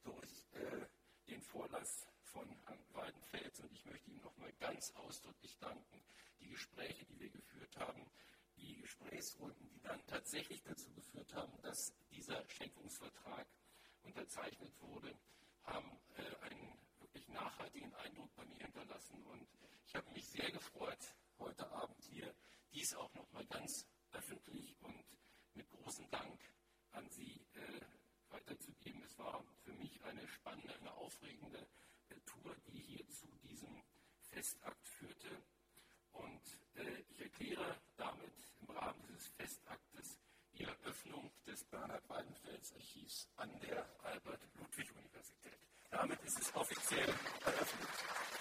durch 0.02 0.44
äh, 0.52 0.86
den 1.28 1.42
Vorlass 1.42 2.06
von 2.22 2.48
Herrn 2.66 2.84
Weidenfels. 2.92 3.60
Und 3.60 3.72
ich 3.72 3.84
möchte 3.84 4.10
ihm 4.10 4.20
nochmal 4.20 4.52
ganz 4.60 4.90
ausdrücklich 4.92 5.56
danken. 5.58 6.02
Die 6.40 6.48
Gespräche, 6.48 7.04
die 7.06 7.18
wir 7.20 7.30
geführt 7.30 7.76
haben, 7.76 8.04
die 8.56 8.76
Gesprächsrunden, 8.76 9.68
die 9.68 9.80
dann 9.80 10.04
tatsächlich 10.06 10.62
dazu 10.62 10.90
geführt 10.92 11.34
haben, 11.34 11.52
dass 11.62 11.94
dieser 12.10 12.44
Schenkungsvertrag 12.48 13.46
unterzeichnet 14.02 14.72
wurde, 14.80 15.14
haben 15.64 15.90
äh, 16.16 16.46
einen 16.46 16.78
wirklich 16.98 17.28
nachhaltigen 17.28 17.94
Eindruck 17.94 18.34
bei 18.34 18.44
mir 18.46 18.58
hinterlassen. 18.58 19.22
Und 19.24 19.46
ich 19.86 19.94
habe 19.94 20.10
mich 20.10 20.26
sehr 20.26 20.50
gefreut, 20.50 21.14
heute 21.38 21.70
Abend 21.70 22.01
auch 22.96 23.12
noch 23.14 23.30
mal 23.32 23.44
ganz 23.46 23.86
öffentlich 24.12 24.76
und 24.82 25.04
mit 25.54 25.68
großem 25.70 26.10
Dank 26.10 26.40
an 26.92 27.08
Sie 27.10 27.40
äh, 27.54 27.80
weiterzugeben. 28.30 29.02
Es 29.04 29.18
war 29.18 29.44
für 29.64 29.72
mich 29.74 30.02
eine 30.04 30.26
spannende, 30.28 30.74
eine 30.80 30.92
aufregende 30.94 31.66
äh, 32.08 32.14
Tour, 32.26 32.54
die 32.68 32.78
hier 32.78 33.08
zu 33.08 33.26
diesem 33.42 33.82
Festakt 34.30 34.86
führte. 34.86 35.42
Und 36.12 36.42
äh, 36.74 37.02
ich 37.10 37.20
erkläre 37.20 37.80
damit 37.96 38.34
im 38.60 38.70
Rahmen 38.70 39.02
dieses 39.08 39.28
Festaktes 39.28 40.18
die 40.52 40.64
Eröffnung 40.64 41.30
des 41.46 41.64
Bernhard 41.64 42.08
Weidenfels 42.08 42.72
Archivs 42.74 43.28
an 43.36 43.50
der 43.60 43.86
Albert-Ludwig-Universität. 44.04 45.58
Damit 45.90 46.20
ist 46.22 46.40
es 46.40 46.54
offiziell 46.54 47.08
eröffnet. 47.44 48.31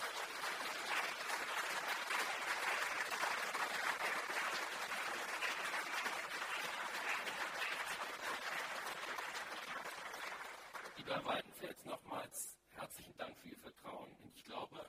Lieber 11.11 11.25
Weidenfels, 11.25 11.83
nochmals 11.83 12.57
herzlichen 12.69 13.13
Dank 13.17 13.37
für 13.37 13.49
Ihr 13.49 13.57
Vertrauen. 13.57 14.09
Und 14.23 14.33
ich 14.33 14.45
glaube, 14.45 14.79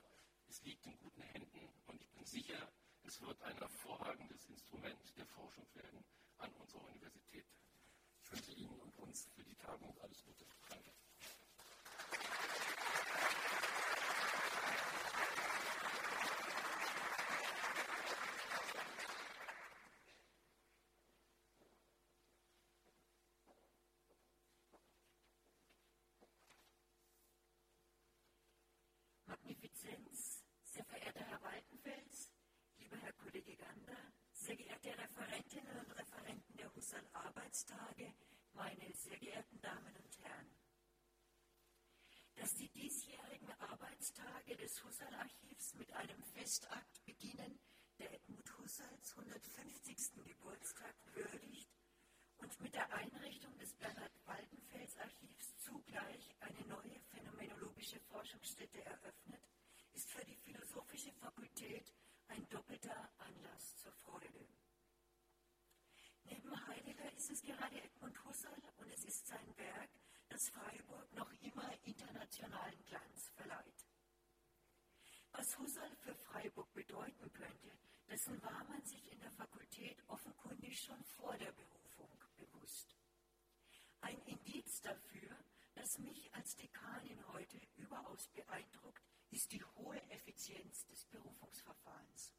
es 0.47 0.63
liegt 0.63 0.85
in 0.85 0.97
guten 0.99 1.21
Händen 1.21 1.67
und 1.87 2.01
ich 2.01 2.09
bin 2.11 2.23
sicher, 2.23 2.71
es 3.03 3.19
wird 3.19 3.41
ein 3.41 3.57
hervorragendes 3.57 4.45
Instrument 4.45 5.17
der 5.17 5.25
Forschung 5.25 5.67
werden 5.73 6.05
an 6.37 6.49
unserer 6.61 6.85
Universität. 6.85 7.45
Ich 8.21 8.31
wünsche 8.31 8.53
Ihnen 8.53 8.79
und 8.79 8.97
uns 8.99 9.27
für 9.35 9.43
die 9.43 9.55
Tagung 9.55 9.97
alles 10.01 10.23
Gute. 10.23 10.45
Danke. 10.69 10.92
Magnifizenz, 29.93 30.43
sehr 30.63 30.85
verehrter 30.85 31.23
Herr 31.25 31.41
Waltenfels, 31.43 32.31
lieber 32.77 32.97
Herr 32.97 33.13
Kollege 33.13 33.55
Gander, 33.55 33.97
sehr 34.31 34.55
geehrte 34.55 34.97
Referentinnen 34.97 35.77
und 35.77 35.91
Referenten 35.91 36.57
der 36.57 36.73
Husserl-Arbeitstage, 36.73 38.13
meine 38.53 38.91
sehr 38.93 39.17
geehrten 39.17 39.61
Damen 39.61 39.95
und 39.95 40.19
Herren. 40.23 40.49
Dass 42.35 42.55
die 42.55 42.69
diesjährigen 42.69 43.51
Arbeitstage 43.59 44.55
des 44.55 44.83
Husserl-Archivs 44.83 45.75
mit 45.75 45.91
einem 45.93 46.23
Festakt 46.23 47.05
beginnen, 47.05 47.59
der 47.99 48.13
Edmund 48.13 48.57
Husserls 48.57 49.15
150. 49.15 50.23
Geburtstag 50.25 50.95
würdigt 51.13 51.69
und 52.37 52.59
mit 52.61 52.73
der 52.73 52.91
Einrichtung 52.93 53.55
des 53.59 53.73
Bernhard 53.75 54.19
Waldenfels 54.25 54.97
Archivs 54.97 55.55
zugleich 55.57 56.35
eine 56.39 56.67
neue 56.67 56.99
phänomenologische 57.11 57.99
Forschungsstätte 57.99 58.83
eröffnet, 58.83 59.42
für 60.13 60.25
die 60.25 60.35
Philosophische 60.35 61.11
Fakultät 61.13 61.91
ein 62.27 62.47
doppelter 62.49 63.09
Anlass 63.17 63.75
zur 63.77 63.91
Freude. 63.93 64.47
Neben 66.25 66.67
Heidegger 66.67 67.11
ist 67.13 67.31
es 67.31 67.41
gerade 67.41 67.81
Edmund 67.81 68.23
Husserl 68.23 68.61
und 68.77 68.91
es 68.91 69.05
ist 69.05 69.25
sein 69.25 69.57
Werk, 69.57 69.89
das 70.29 70.49
Freiburg 70.49 71.11
noch 71.13 71.31
immer 71.41 71.67
internationalen 71.83 72.85
Glanz 72.85 73.31
verleiht. 73.35 73.87
Was 75.31 75.57
Husserl 75.57 75.95
für 75.95 76.13
Freiburg 76.13 76.71
bedeuten 76.73 77.33
könnte, 77.33 77.71
dessen 78.07 78.39
war 78.43 78.63
man 78.65 78.85
sich 78.85 79.11
in 79.11 79.19
der 79.19 79.31
Fakultät 79.31 79.97
offenkundig 80.07 80.79
schon 80.79 81.03
vor 81.03 81.35
der 81.37 81.51
Berufung 81.53 82.23
bewusst. 82.37 82.95
Ein 84.01 84.21
Indiz 84.27 84.79
dafür, 84.81 85.35
das 85.73 85.97
mich 85.97 86.31
als 86.35 86.55
Dekanin 86.55 87.27
heute 87.29 87.59
überaus 87.77 88.27
beeindruckt, 88.27 89.12
ist 89.33 89.51
die 89.51 89.63
hohe 89.77 89.99
Effizienz 90.11 90.85
des 90.85 91.05
Berufungsverfahrens. 91.05 92.35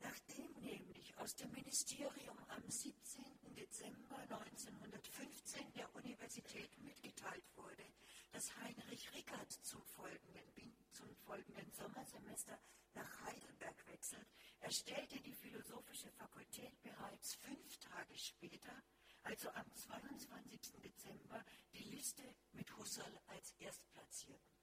Nachdem 0.00 0.52
nämlich 0.60 1.16
aus 1.18 1.36
dem 1.36 1.52
Ministerium 1.52 2.36
am 2.48 2.68
17. 2.68 3.24
Dezember 3.54 4.18
1915 4.18 5.72
der 5.74 5.94
Universität 5.94 6.76
mitgeteilt 6.78 7.44
wurde, 7.54 7.84
dass 8.32 8.56
Heinrich 8.56 9.14
Rickert 9.14 9.52
zum 9.52 9.84
folgenden, 9.84 10.76
zum 10.90 11.14
folgenden 11.14 11.70
Sommersemester 11.70 12.58
nach 12.94 13.20
Heidelberg 13.22 13.86
wechselt, 13.86 14.26
erstellte 14.58 15.20
die 15.20 15.34
Philosophische 15.34 16.10
Fakultät 16.10 16.82
bereits 16.82 17.34
fünf 17.36 17.78
Tage 17.78 18.18
später, 18.18 18.82
also 19.22 19.48
am 19.50 19.72
22. 19.72 20.82
Dezember, 20.82 21.44
die 21.72 21.84
Liste 21.84 22.34
mit 22.50 22.76
Husserl 22.76 23.20
als 23.28 23.52
Erstplatzierten. 23.60 24.55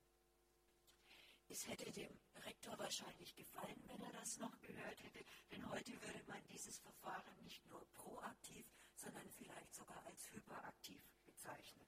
Es 1.47 1.67
hätte 1.67 1.91
dem 1.91 2.19
Rektor 2.45 2.77
wahrscheinlich 2.79 3.35
gefallen, 3.35 3.83
wenn 3.87 4.01
er 4.01 4.11
das 4.13 4.37
noch 4.39 4.59
gehört 4.61 5.03
hätte, 5.03 5.23
denn 5.51 5.69
heute 5.69 5.91
würde 6.01 6.23
man 6.27 6.43
dieses 6.47 6.79
Verfahren 6.79 7.43
nicht 7.43 7.65
nur 7.67 7.85
proaktiv, 7.93 8.65
sondern 8.95 9.29
vielleicht 9.29 9.73
sogar 9.73 10.03
als 10.05 10.31
hyperaktiv 10.31 11.01
bezeichnen. 11.25 11.87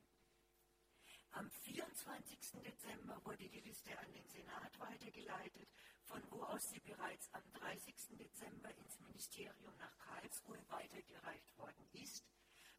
Am 1.32 1.50
24. 1.50 2.40
Dezember 2.64 3.20
wurde 3.26 3.50
die 3.50 3.60
Liste 3.62 3.98
an 4.00 4.12
den 4.14 4.28
Senat 4.28 4.80
weitergeleitet, 4.80 5.70
von 6.04 6.22
wo 6.32 6.44
aus 6.44 6.70
sie 6.70 6.80
bereits 6.80 7.34
am 7.34 7.44
30. 7.54 7.94
Dezember 8.18 8.74
ins 8.78 9.00
Ministerium 9.00 9.76
nach 9.78 9.98
Karlsruhe 9.98 10.64
weitergereicht 10.70 11.58
worden 11.58 11.90
ist, 11.94 12.26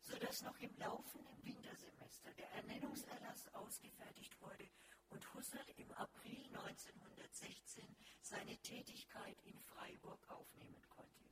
sodass 0.00 0.42
noch 0.42 0.58
im 0.60 0.74
laufenden 0.78 1.44
Wintersemester 1.44 2.32
der 2.34 2.50
Ernennungserlass 2.52 3.52
ausgefertigt 3.54 4.40
wurde 4.40 4.55
und 5.16 5.34
Husserl 5.34 5.64
im 5.78 5.90
April 5.92 6.44
1916 6.52 7.96
seine 8.20 8.54
Tätigkeit 8.58 9.40
in 9.44 9.58
Freiburg 9.60 10.20
aufnehmen 10.28 10.82
konnte. 10.90 11.24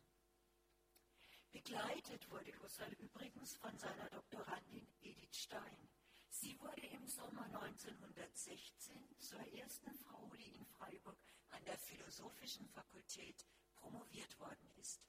Begleitet 1.52 2.30
wurde 2.30 2.58
Husserl 2.62 2.94
übrigens 2.94 3.58
von 3.58 3.76
seiner 3.76 4.08
Doktorandin 4.08 4.88
Edith 5.02 5.36
Stein. 5.36 5.90
Sie 6.30 6.58
wurde 6.60 6.86
im 6.86 7.06
Sommer 7.06 7.44
1916 7.44 8.96
zur 9.18 9.40
ersten 9.52 9.94
Frau, 9.96 10.32
die 10.34 10.54
in 10.54 10.64
Freiburg 10.64 11.18
an 11.50 11.62
der 11.66 11.78
Philosophischen 11.78 12.66
Fakultät 12.70 13.44
promoviert 13.74 14.40
worden 14.40 14.70
ist. 14.76 15.02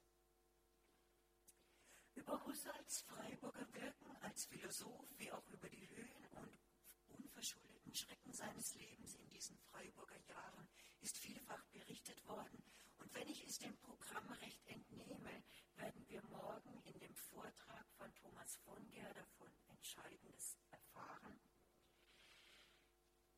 Über 2.13 2.45
Husserls 2.45 3.03
Freiburger 3.03 3.73
Wirken 3.73 4.17
als 4.17 4.43
Philosoph 4.47 5.07
wie 5.17 5.31
auch 5.31 5.47
über 5.47 5.69
die 5.69 5.87
Höhen 5.87 6.27
und 6.33 6.59
unverschuldeten 7.07 7.74
Schrecken 7.95 8.33
seines 8.33 8.75
Lebens 8.75 9.15
in 9.15 9.29
diesen 9.29 9.57
Freiburger 9.57 10.19
Jahren 10.27 10.67
ist 10.99 11.17
vielfach 11.17 11.63
berichtet 11.67 12.25
worden. 12.25 12.61
Und 12.97 13.13
wenn 13.13 13.27
ich 13.29 13.45
es 13.45 13.57
dem 13.59 13.75
Programm 13.77 14.29
recht 14.33 14.67
entnehme, 14.67 15.43
werden 15.75 16.05
wir 16.07 16.21
morgen 16.23 16.81
in 16.83 16.99
dem 16.99 17.15
Vortrag 17.15 17.89
von 17.93 18.13
Thomas 18.15 18.57
von 18.65 18.89
Ger 18.89 19.13
davon 19.13 19.51
Entscheidendes 19.67 20.57
erfahren. 20.71 21.39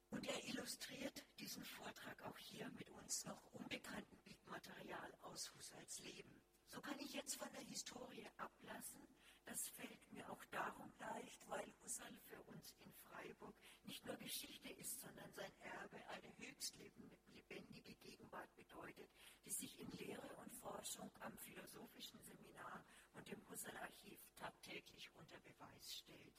Und 0.10 0.26
er 0.26 0.44
illustriert 0.46 1.26
diesen 1.38 1.64
Vortrag 1.64 2.24
auch 2.24 2.38
hier 2.38 2.68
mit 2.72 2.90
uns 2.90 3.26
noch 3.26 3.46
unbekannten 3.54 4.18
Bildmaterial 4.24 5.14
aus 5.22 5.54
Husserls 5.54 6.00
Leben. 6.00 6.42
So 6.68 6.82
kann 6.82 7.00
ich 7.00 7.14
jetzt 7.14 7.36
von 7.36 7.52
der 7.52 7.62
Historie 7.62 8.28
ablassen. 8.38 9.08
Das 9.48 9.70
fällt 9.70 10.12
mir 10.12 10.30
auch 10.30 10.44
darum 10.52 10.94
leicht, 11.00 11.48
weil 11.48 11.74
Husserl 11.82 12.18
für 12.26 12.42
uns 12.44 12.76
in 12.80 12.92
Freiburg 12.92 13.56
nicht 13.84 14.06
nur 14.06 14.18
Geschichte 14.18 14.68
ist, 14.74 15.00
sondern 15.00 15.32
sein 15.32 15.54
Erbe 15.62 16.06
eine 16.10 16.38
höchst 16.38 16.76
lebendige 16.76 17.96
Gegenwart 17.96 18.54
bedeutet, 18.56 19.10
die 19.46 19.52
sich 19.52 19.80
in 19.80 19.90
Lehre 19.94 20.36
und 20.36 20.54
Forschung 20.54 21.10
am 21.22 21.36
Philosophischen 21.38 22.20
Seminar 22.20 22.84
und 23.14 23.26
dem 23.30 23.42
Husserl-Archiv 23.50 24.20
tagtäglich 24.36 25.10
unter 25.16 25.40
Beweis 25.40 25.96
stellt. 25.96 26.36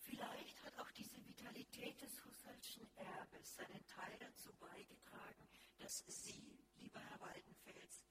Vielleicht 0.00 0.62
hat 0.62 0.78
auch 0.78 0.90
diese 0.90 1.24
Vitalität 1.26 2.02
des 2.02 2.22
Husserlschen 2.22 2.86
Erbes 2.96 3.54
seinen 3.54 3.86
Teil 3.86 4.18
dazu 4.18 4.52
beigetragen, 4.56 5.48
dass 5.78 6.04
Sie, 6.06 6.62
lieber 6.76 7.00
Herr 7.00 7.20
Waldenfels, 7.20 8.09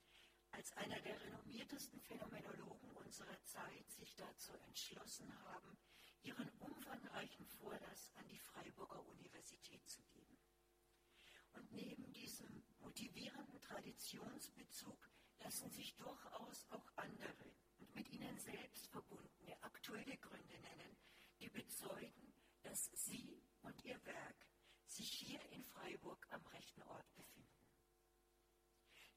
als 0.52 0.72
einer 0.74 1.00
der 1.02 1.20
renommiertesten 1.22 2.02
Phänomenologen 2.02 2.92
unserer 2.92 3.44
Zeit 3.46 3.92
sich 3.92 4.16
dazu 4.16 4.54
entschlossen 4.68 5.34
haben, 5.46 5.78
Ihren 6.22 6.50
umfangreichen 6.60 7.46
Vorlass 7.46 8.12
an 8.16 8.28
die 8.28 8.40
Freiburger 8.40 9.06
Universität 9.08 9.88
zu 9.88 10.02
geben. 10.04 10.38
Und 11.54 11.72
neben 11.72 12.12
diesem 12.12 12.64
motivierenden 12.80 13.62
Traditionsbezug 13.62 15.10
lassen 15.40 15.72
sich 15.72 15.96
durchaus 15.96 16.66
auch 16.72 16.92
andere 16.98 17.56
und 17.78 17.96
mit 17.96 18.10
ihnen 18.10 18.38
selbst 18.38 18.88
verbundene 18.88 19.62
aktuelle 19.64 20.18
Gründe 20.18 20.60
nennen, 20.60 20.98
die 21.40 21.50
bezeugen, 21.50 22.34
dass 22.62 22.90
Sie 22.94 23.42
und 23.62 23.84
Ihr 23.84 24.04
Werk 24.06 24.46
sich 24.86 25.10
hier 25.12 25.42
in 25.52 25.64
Freiburg 25.64 26.28
am 26.32 26.46
rechten 26.48 26.82
Ort 26.84 27.14
befinden. 27.16 27.50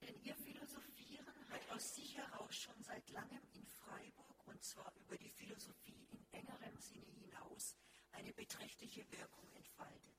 Denn 0.01 0.17
Ihr 0.23 0.37
Philosophieren 0.37 1.49
hat 1.49 1.62
aus 1.73 1.95
sich 1.95 2.17
heraus 2.17 2.55
schon 2.55 2.83
seit 2.83 3.09
langem 3.11 3.43
in 3.53 3.67
Freiburg 3.67 4.47
und 4.47 4.63
zwar 4.63 4.93
über 4.97 5.17
die 5.17 5.31
Philosophie 5.31 6.07
in 6.11 6.27
engerem 6.33 6.79
Sinne 6.79 7.11
hinaus 7.13 7.77
eine 8.13 8.33
beträchtliche 8.35 9.11
Wirkung 9.11 9.51
entfaltet. 9.53 10.19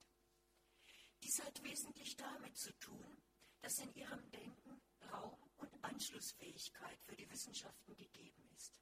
Dies 1.22 1.42
hat 1.44 1.64
wesentlich 1.64 2.16
damit 2.18 2.58
zu 2.58 2.74
tun, 2.80 3.22
dass 3.62 3.80
in 3.80 3.94
Ihrem 3.94 4.30
Denken 4.32 4.82
Raum 5.12 5.38
und 5.58 5.84
Anschlussfähigkeit 5.84 7.00
für 7.04 7.16
die 7.16 7.30
Wissenschaften 7.30 7.96
gegeben 7.96 8.44
ist. 8.56 8.82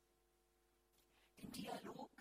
Den 1.38 1.52
Dialog 1.52 2.12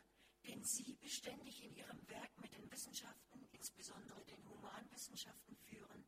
den 0.46 0.64
Sie 0.64 0.94
beständig 0.94 1.62
in 1.62 1.74
Ihrem 1.76 2.08
Werk 2.08 2.38
mit 2.40 2.52
den 2.54 2.70
Wissenschaften, 2.70 3.46
insbesondere 3.52 4.24
den 4.24 4.48
Humanwissenschaften, 4.48 5.56
führen. 5.56 6.06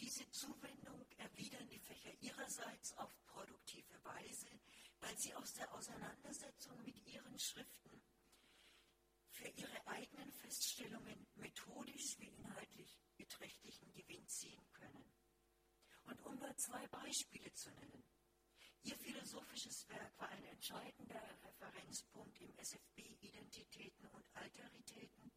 Diese 0.00 0.30
Zuwendung 0.30 1.04
erwidern 1.16 1.68
die 1.68 1.80
Fächer 1.80 2.12
Ihrerseits 2.20 2.96
auf 2.98 3.12
produktive 3.26 4.04
Weise, 4.04 4.48
weil 5.00 5.18
sie 5.18 5.34
aus 5.34 5.52
der 5.54 5.72
Auseinandersetzung 5.74 6.80
mit 6.84 7.04
Ihren 7.06 7.38
Schriften 7.38 8.00
für 9.30 9.48
Ihre 9.48 9.86
eigenen 9.86 10.32
Feststellungen 10.32 11.26
methodisch 11.34 12.18
wie 12.18 12.28
inhaltlich 12.28 12.98
beträchtlichen 13.16 13.92
Gewinn 13.92 14.26
ziehen 14.28 14.64
können. 14.72 15.04
Und 16.04 16.20
um 16.24 16.38
nur 16.38 16.56
zwei 16.56 16.86
Beispiele 16.88 17.52
zu 17.52 17.70
nennen. 17.72 18.04
Ihr 18.82 18.96
philosophisches 18.96 19.88
Werk 19.88 20.18
war 20.18 20.28
ein 20.28 20.44
entscheidender 20.44 21.22
Referenzpunkt 21.42 22.40
im 22.40 22.56
SFB 22.56 23.00
Identitäten 23.20 24.06
und 24.06 24.24
Alteritäten 24.34 25.32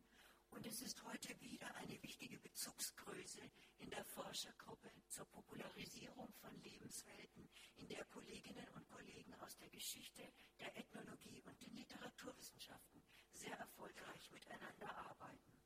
und 0.51 0.65
es 0.65 0.81
ist 0.81 1.03
heute 1.05 1.39
wieder 1.41 1.73
eine 1.75 2.01
wichtige 2.03 2.37
Bezugsgröße 2.39 3.41
in 3.79 3.89
der 3.89 4.03
Forschergruppe 4.05 4.91
zur 5.07 5.25
Popularisierung 5.25 6.31
von 6.33 6.55
Lebenswelten, 6.61 7.49
in 7.75 7.87
der 7.87 8.05
Kolleginnen 8.05 8.67
und 8.75 8.87
Kollegen 8.89 9.33
aus 9.35 9.57
der 9.57 9.69
Geschichte, 9.69 10.21
der 10.59 10.77
Ethnologie 10.77 11.41
und 11.43 11.59
den 11.61 11.73
Literaturwissenschaften 11.73 13.01
sehr 13.31 13.57
erfolgreich 13.57 14.31
miteinander 14.31 14.95
arbeiten. 14.95 15.61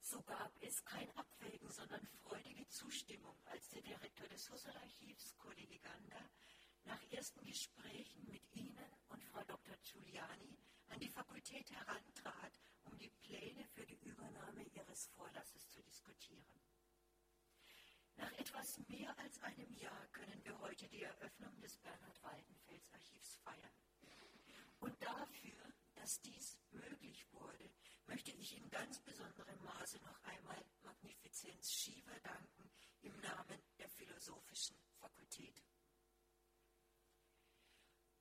So 0.00 0.22
gab 0.22 0.56
es 0.62 0.82
kein 0.84 1.10
Abwägen, 1.16 1.70
sondern 1.70 2.06
freudige 2.06 2.66
Zustimmung, 2.68 3.36
als 3.46 3.68
der 3.68 3.82
Direktor 3.82 4.26
des 4.28 4.48
Husserl-Archivs, 4.50 5.36
Kollege 5.36 5.78
Gander, 5.80 6.30
nach 6.84 7.02
ersten 7.10 7.44
Gesprächen 7.44 8.26
mit 8.30 8.42
Ihnen 8.54 8.90
und 9.08 9.22
Frau 9.24 9.44
Dr. 9.44 9.76
Giuliani 9.82 10.56
an 10.88 11.00
die 11.00 11.08
Fakultät 11.08 11.70
herantrat, 11.70 12.60
um 12.84 12.96
die 12.98 13.10
Pläne 13.20 13.66
für 13.68 13.86
die 13.86 13.98
Übernahme 14.02 14.62
Ihres 14.74 15.06
Vorlasses 15.08 15.68
zu 15.68 15.82
diskutieren. 15.82 16.60
Nach 18.16 18.32
etwas 18.32 18.78
mehr 18.88 19.16
als 19.18 19.40
einem 19.42 19.72
Jahr 19.74 20.06
können 20.08 20.42
wir 20.44 20.58
heute 20.60 20.88
die 20.88 21.02
Eröffnung 21.02 21.60
des 21.60 21.76
Bernhard 21.78 22.22
Waldenfels 22.22 22.92
Archivs 22.92 23.36
feiern. 23.44 23.72
Und 24.80 25.00
dafür, 25.02 25.72
dass 25.94 26.20
dies 26.22 26.58
möglich 26.70 27.26
wurde, 27.32 27.70
möchte 28.06 28.32
ich 28.32 28.56
in 28.56 28.68
ganz 28.70 29.00
besonderem 29.00 29.62
Maße 29.62 29.98
noch 30.00 30.20
einmal 30.24 30.64
Magnifizenz 30.82 31.72
Shiva 31.72 32.18
danken 32.22 32.70
im 33.02 33.16
Namen 33.20 33.60
der 33.78 33.88
Philosophischen 33.88 34.76
Fakultät. 34.98 35.62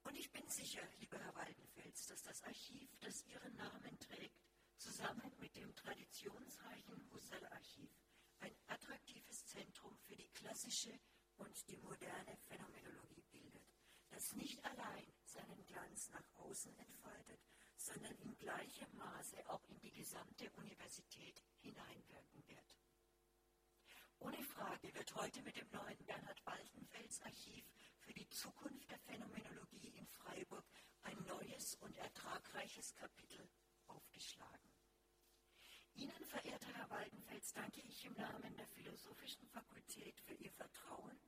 Und 0.04 0.16
ich 0.16 0.27
bin 0.38 0.50
sicher, 0.50 0.88
lieber 1.00 1.18
Herr 1.18 1.34
Waldenfels, 1.34 2.06
dass 2.06 2.22
das 2.22 2.44
Archiv, 2.44 2.96
das 3.00 3.26
Ihren 3.26 3.56
Namen 3.56 3.98
trägt, 4.00 4.40
zusammen 4.78 5.32
mit 5.40 5.56
dem 5.56 5.74
traditionsreichen 5.76 7.10
Husserl-Archiv 7.12 7.90
ein 8.42 8.56
attraktives 8.68 9.48
Zentrum 9.48 9.98
für 10.06 10.16
die 10.16 10.30
klassische 10.30 11.00
und 11.38 11.68
die 11.68 11.78
moderne 11.78 12.38
Phänomenologie 12.48 13.24
bildet, 13.32 13.66
das 14.12 14.34
nicht 14.34 14.64
allein 14.64 15.12
seinen 15.26 15.66
Glanz 15.66 16.10
nach 16.10 16.36
außen 16.36 16.78
entfaltet, 16.78 17.42
sondern 17.76 18.16
in 18.18 18.38
gleichem 18.38 18.96
Maße 18.96 19.38
auch 19.50 19.64
in 19.70 19.80
die 19.80 19.92
gesamte 19.92 20.52
Universität 20.52 21.42
hineinwirken 21.62 22.48
wird. 22.48 22.78
Ohne 24.20 24.44
Frage 24.44 24.94
wird 24.94 25.16
heute 25.16 25.42
mit 25.42 25.58
dem 25.58 25.70
neuen 25.72 26.06
Bernhard 26.06 26.46
Waltenfels 26.46 27.22
Archiv 27.22 27.66
für 28.08 28.14
die 28.14 28.30
Zukunft 28.30 28.90
der 28.90 29.00
Phänomenologie 29.00 29.90
in 29.90 30.08
Freiburg 30.08 30.66
ein 31.02 31.22
neues 31.26 31.76
und 31.82 31.94
ertragreiches 31.98 32.96
Kapitel 32.96 33.50
aufgeschlagen. 33.88 34.72
Ihnen, 35.94 36.26
verehrter 36.26 36.74
Herr 36.74 36.90
Waldenfels, 36.90 37.52
danke 37.52 37.82
ich 37.82 38.06
im 38.06 38.14
Namen 38.14 38.56
der 38.56 38.68
Philosophischen 38.70 39.46
Fakultät 39.48 40.22
für 40.22 40.36
Ihr 40.36 40.52
Vertrauen 40.52 41.20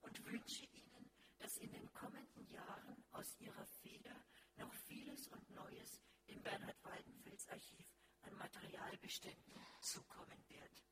und 0.00 0.24
wünsche 0.24 0.64
Ihnen, 0.64 1.12
dass 1.36 1.58
in 1.58 1.70
den 1.72 1.92
kommenden 1.92 2.48
Jahren 2.48 3.04
aus 3.10 3.38
Ihrer 3.38 3.66
Feder 3.82 4.24
noch 4.56 4.72
vieles 4.72 5.28
und 5.28 5.50
Neues 5.50 6.00
dem 6.26 6.42
Bernhard 6.42 6.82
Waldenfels 6.84 7.46
Archiv 7.48 7.86
an 8.22 8.34
Materialbeständen 8.36 9.60
zukommen 9.82 10.42
wird. 10.48 10.84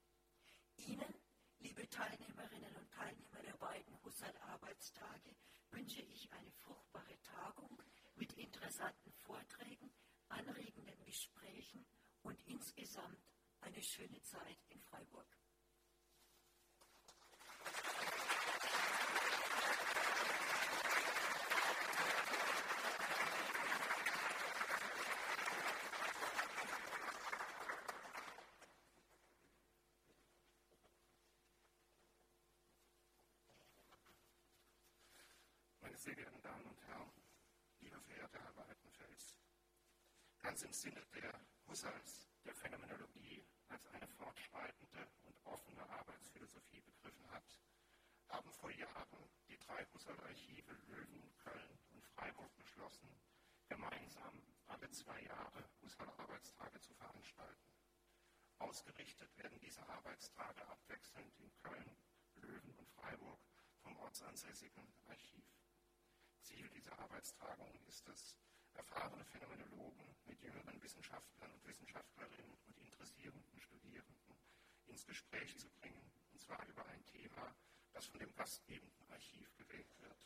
Ihnen, 0.77 1.22
liebe 1.63 1.89
Teilnehmerinnen 1.89 2.75
und 2.77 2.91
Teilnehmer 2.91 3.41
der 3.47 3.57
beiden 3.57 3.97
Husserl-Arbeitstage, 4.05 5.37
wünsche 5.71 6.03
ich 6.03 6.29
eine 6.33 6.51
fruchtbare 6.51 7.17
Tagung 7.23 7.81
mit 8.17 8.33
interessanten 8.33 9.13
Vorträgen, 9.13 9.91
anregenden 10.29 11.05
Gesprächen 11.05 11.87
und 12.23 12.37
insgesamt 12.47 13.23
eine 13.61 13.81
schöne 13.81 14.21
Zeit 14.23 14.59
in 14.71 14.81
Freiburg. 14.81 15.27
Sehr 36.03 36.17
geehrten 36.17 36.43
Damen 36.43 36.67
und 36.67 36.83
Herren, 36.89 37.13
lieber 37.79 38.01
verehrter 38.01 38.43
Herr 38.43 38.57
Waltenfels, 38.57 39.37
ganz 40.41 40.63
im 40.63 40.73
Sinne 40.73 41.01
der 41.15 41.33
Husserls, 41.69 42.29
der 42.45 42.57
Phänomenologie 42.57 43.47
als 43.69 43.87
eine 43.87 44.09
fortschreitende 44.09 45.09
und 45.23 45.37
offene 45.45 45.89
Arbeitsphilosophie 45.89 46.81
begriffen 46.81 47.31
hat, 47.31 47.45
haben 48.31 48.51
vor 48.51 48.73
Jahren 48.73 49.31
die 49.47 49.57
drei 49.59 49.87
Husserl-Archive 49.95 50.73
Löwen, 50.89 51.33
Köln 51.37 51.79
und 51.93 52.05
Freiburg 52.05 52.53
beschlossen, 52.57 53.09
gemeinsam 53.69 54.43
alle 54.67 54.91
zwei 54.91 55.21
Jahre 55.23 55.71
Husserl-Arbeitstage 55.83 56.81
zu 56.81 56.93
veranstalten. 56.95 57.71
Ausgerichtet 58.59 59.37
werden 59.37 59.61
diese 59.61 59.89
Arbeitstage 59.89 60.67
abwechselnd 60.67 61.33
in 61.39 61.53
Köln, 61.63 61.97
Löwen 62.35 62.75
und 62.75 62.91
Freiburg 62.91 63.39
vom 63.85 63.97
ortsansässigen 63.99 64.93
Archiv. 65.07 65.62
Ziel 66.43 66.69
dieser 66.71 66.99
Arbeitstagung 66.99 67.73
ist 67.87 68.09
es, 68.09 68.37
erfahrene 68.75 69.25
Phänomenologen 69.27 70.17
mit 70.25 70.41
jüngeren 70.43 70.83
Wissenschaftlern 70.83 71.53
und 71.53 71.67
Wissenschaftlerinnen 71.67 72.59
und 72.67 72.79
interessierenden 72.79 73.61
Studierenden 73.61 74.37
ins 74.87 75.07
Gespräch 75.07 75.57
zu 75.57 75.69
bringen, 75.81 76.11
und 76.33 76.41
zwar 76.41 76.67
über 76.67 76.85
ein 76.87 77.05
Thema, 77.07 77.55
das 77.93 78.07
von 78.07 78.19
dem 78.19 78.35
gastgebenden 78.35 79.09
Archiv 79.11 79.55
gewählt 79.57 79.95
wird. 80.01 80.19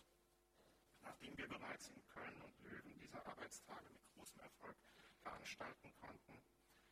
Nachdem 1.02 1.36
wir 1.36 1.48
bereits 1.48 1.88
in 1.88 2.06
Köln 2.06 2.40
und 2.40 2.58
Löwen 2.60 2.98
diese 2.98 3.24
Arbeitstage 3.26 3.90
mit 3.90 4.08
großem 4.14 4.40
Erfolg 4.40 4.76
veranstalten 5.22 5.92
konnten, 6.00 6.42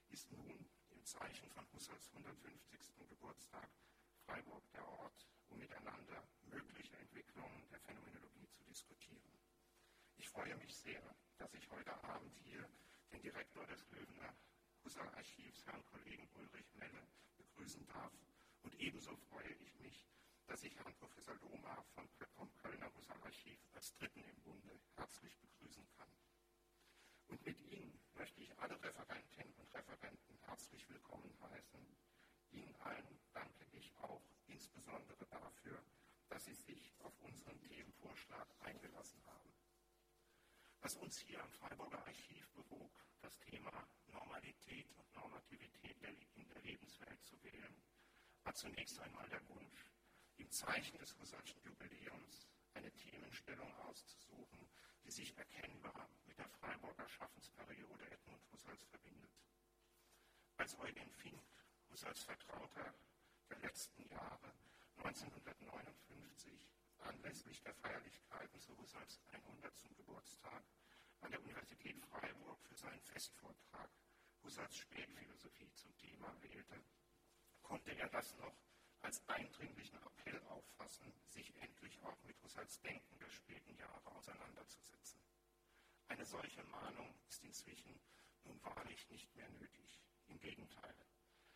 ist 0.09 0.31
nun 0.33 0.69
im 0.91 1.05
Zeichen 1.05 1.51
von 1.51 1.67
Husserls 1.73 2.11
150. 2.13 3.09
Geburtstag 3.09 3.71
Freiburg 4.27 4.71
der 4.73 4.87
Ort, 4.87 5.27
um 5.49 5.59
miteinander 5.59 6.29
mögliche 6.43 6.97
Entwicklungen 6.99 7.69
der 7.71 7.81
Phänomenologie 7.81 8.34
diskutieren. 8.75 9.39
Ich 10.17 10.29
freue 10.29 10.57
mich 10.57 10.75
sehr, 10.75 11.01
dass 11.39 11.55
ich 11.55 11.71
heute 11.71 11.95
Abend 12.03 12.35
hier 12.43 12.69
den 13.13 13.23
Direktor 13.23 13.65
des 13.67 13.89
Löwener 13.91 14.35
Husserl-Archivs, 14.83 15.65
Herrn 15.65 15.85
Kollegen 15.87 16.29
Ulrich 16.35 16.75
Melle, 16.75 17.07
begrüßen 17.37 17.87
darf. 17.87 18.13
Und 18.63 18.75
ebenso 18.81 19.15
freue 19.31 19.53
ich 19.61 19.79
mich, 19.79 20.09
dass 20.49 20.65
ich 20.65 20.75
Herrn 20.75 20.93
Professor 20.97 21.37
Lohmar 21.37 21.85
vom 22.35 22.53
Kölner 22.57 22.93
Husserl-Archiv 22.97 23.61
als 23.75 23.95
Dritten 23.95 24.25
im 24.25 24.43
Bunde 24.43 24.81
herzlich 24.97 25.39
begrüßen 25.39 25.87
kann. 25.97 26.11
Und 27.29 27.47
mit 27.47 27.61
Ihnen 27.61 27.97
möchte 28.15 28.41
ich 28.41 28.59
alle 28.59 28.83
Referentinnen 28.83 29.55
und 29.55 29.73
Referenten 29.73 30.37
herzlich 30.47 30.89
willkommen 30.89 31.33
heißen. 31.43 31.97
Ihnen 32.51 32.75
allen 32.81 33.21
danke 33.33 33.67
ich 33.71 33.95
auch 33.99 34.23
insbesondere 34.49 35.27
dafür, 35.27 35.81
dass 36.29 36.45
Sie 36.45 36.55
sich 36.55 36.93
auf 37.01 37.19
unseren 37.21 37.61
Themenvorschlag 37.63 38.49
eingelassen 38.61 39.23
haben. 39.27 39.53
Was 40.81 40.97
uns 40.97 41.19
hier 41.19 41.43
am 41.43 41.51
Freiburger 41.51 42.05
Archiv 42.07 42.51
bewog, 42.51 42.93
das 43.23 43.39
Thema 43.41 43.89
Normalität 44.09 44.91
und 44.97 45.15
Normativität 45.15 45.97
in 46.35 46.49
der 46.49 46.63
Lebenswelt 46.63 47.23
zu 47.23 47.43
wählen, 47.43 47.83
war 48.43 48.55
zunächst 48.55 48.99
einmal 49.01 49.29
der 49.29 49.47
Wunsch, 49.49 49.91
im 50.37 50.51
Zeichen 50.51 50.99
des 50.99 51.17
Husserlschen 51.19 51.63
Jubiläums 51.63 52.49
eine 52.75 52.93
Themenstellung 52.93 53.73
auszusuchen, 53.77 54.69
die 55.05 55.11
sich 55.11 55.37
erkennbar 55.37 56.09
mit 56.27 56.39
der 56.39 56.49
Freiburger 56.49 57.09
Schaffensperiode 57.09 58.11
Edmund 58.11 58.43
Husserls 58.53 58.85
verbindet. 58.85 59.33
Als 60.57 60.79
Eugen 60.79 61.11
Fink, 61.11 61.43
Husserls 61.91 62.25
Vertrauter 62.25 62.95
der 63.49 63.59
letzten 63.61 64.07
Jahre, 64.09 64.53
1959 64.97 66.69
anlässlich 66.99 67.63
der 67.63 67.75
Feierlichkeiten 67.75 68.61
zu 68.61 68.77
Husserls 68.79 69.21
100. 69.33 69.97
Geburtstag 69.97 70.65
an 71.21 71.31
der 71.31 71.43
Universität 71.43 71.99
Freiburg 72.07 72.59
für 72.63 72.77
seinen 72.77 73.01
Festvortrag 73.03 73.91
Husserls 74.43 74.77
Spätphilosophie 74.77 75.73
zum 75.75 75.97
Thema 75.97 76.35
wählte, 76.43 76.85
konnte 77.63 77.93
er 77.97 78.09
das 78.09 78.37
noch 78.37 78.57
als 79.03 79.27
eindringlichen 79.29 79.99
Appell 80.03 80.41
auffassen, 80.49 81.13
sich 81.27 81.55
endlich 81.61 81.99
auch 82.03 82.23
mit 82.23 82.41
Husserls 82.43 82.81
Denken 82.81 83.19
der 83.19 83.31
späten 83.31 83.75
Jahre 83.77 84.07
auseinanderzusetzen. 84.13 85.21
Eine 86.09 86.25
solche 86.25 86.63
Mahnung 86.65 87.15
ist 87.29 87.43
inzwischen 87.43 88.01
nun 88.45 88.63
wahrlich 88.63 89.09
nicht 89.11 89.35
mehr 89.35 89.49
nötig. 89.49 90.01
Im 90.27 90.39
Gegenteil. 90.39 90.95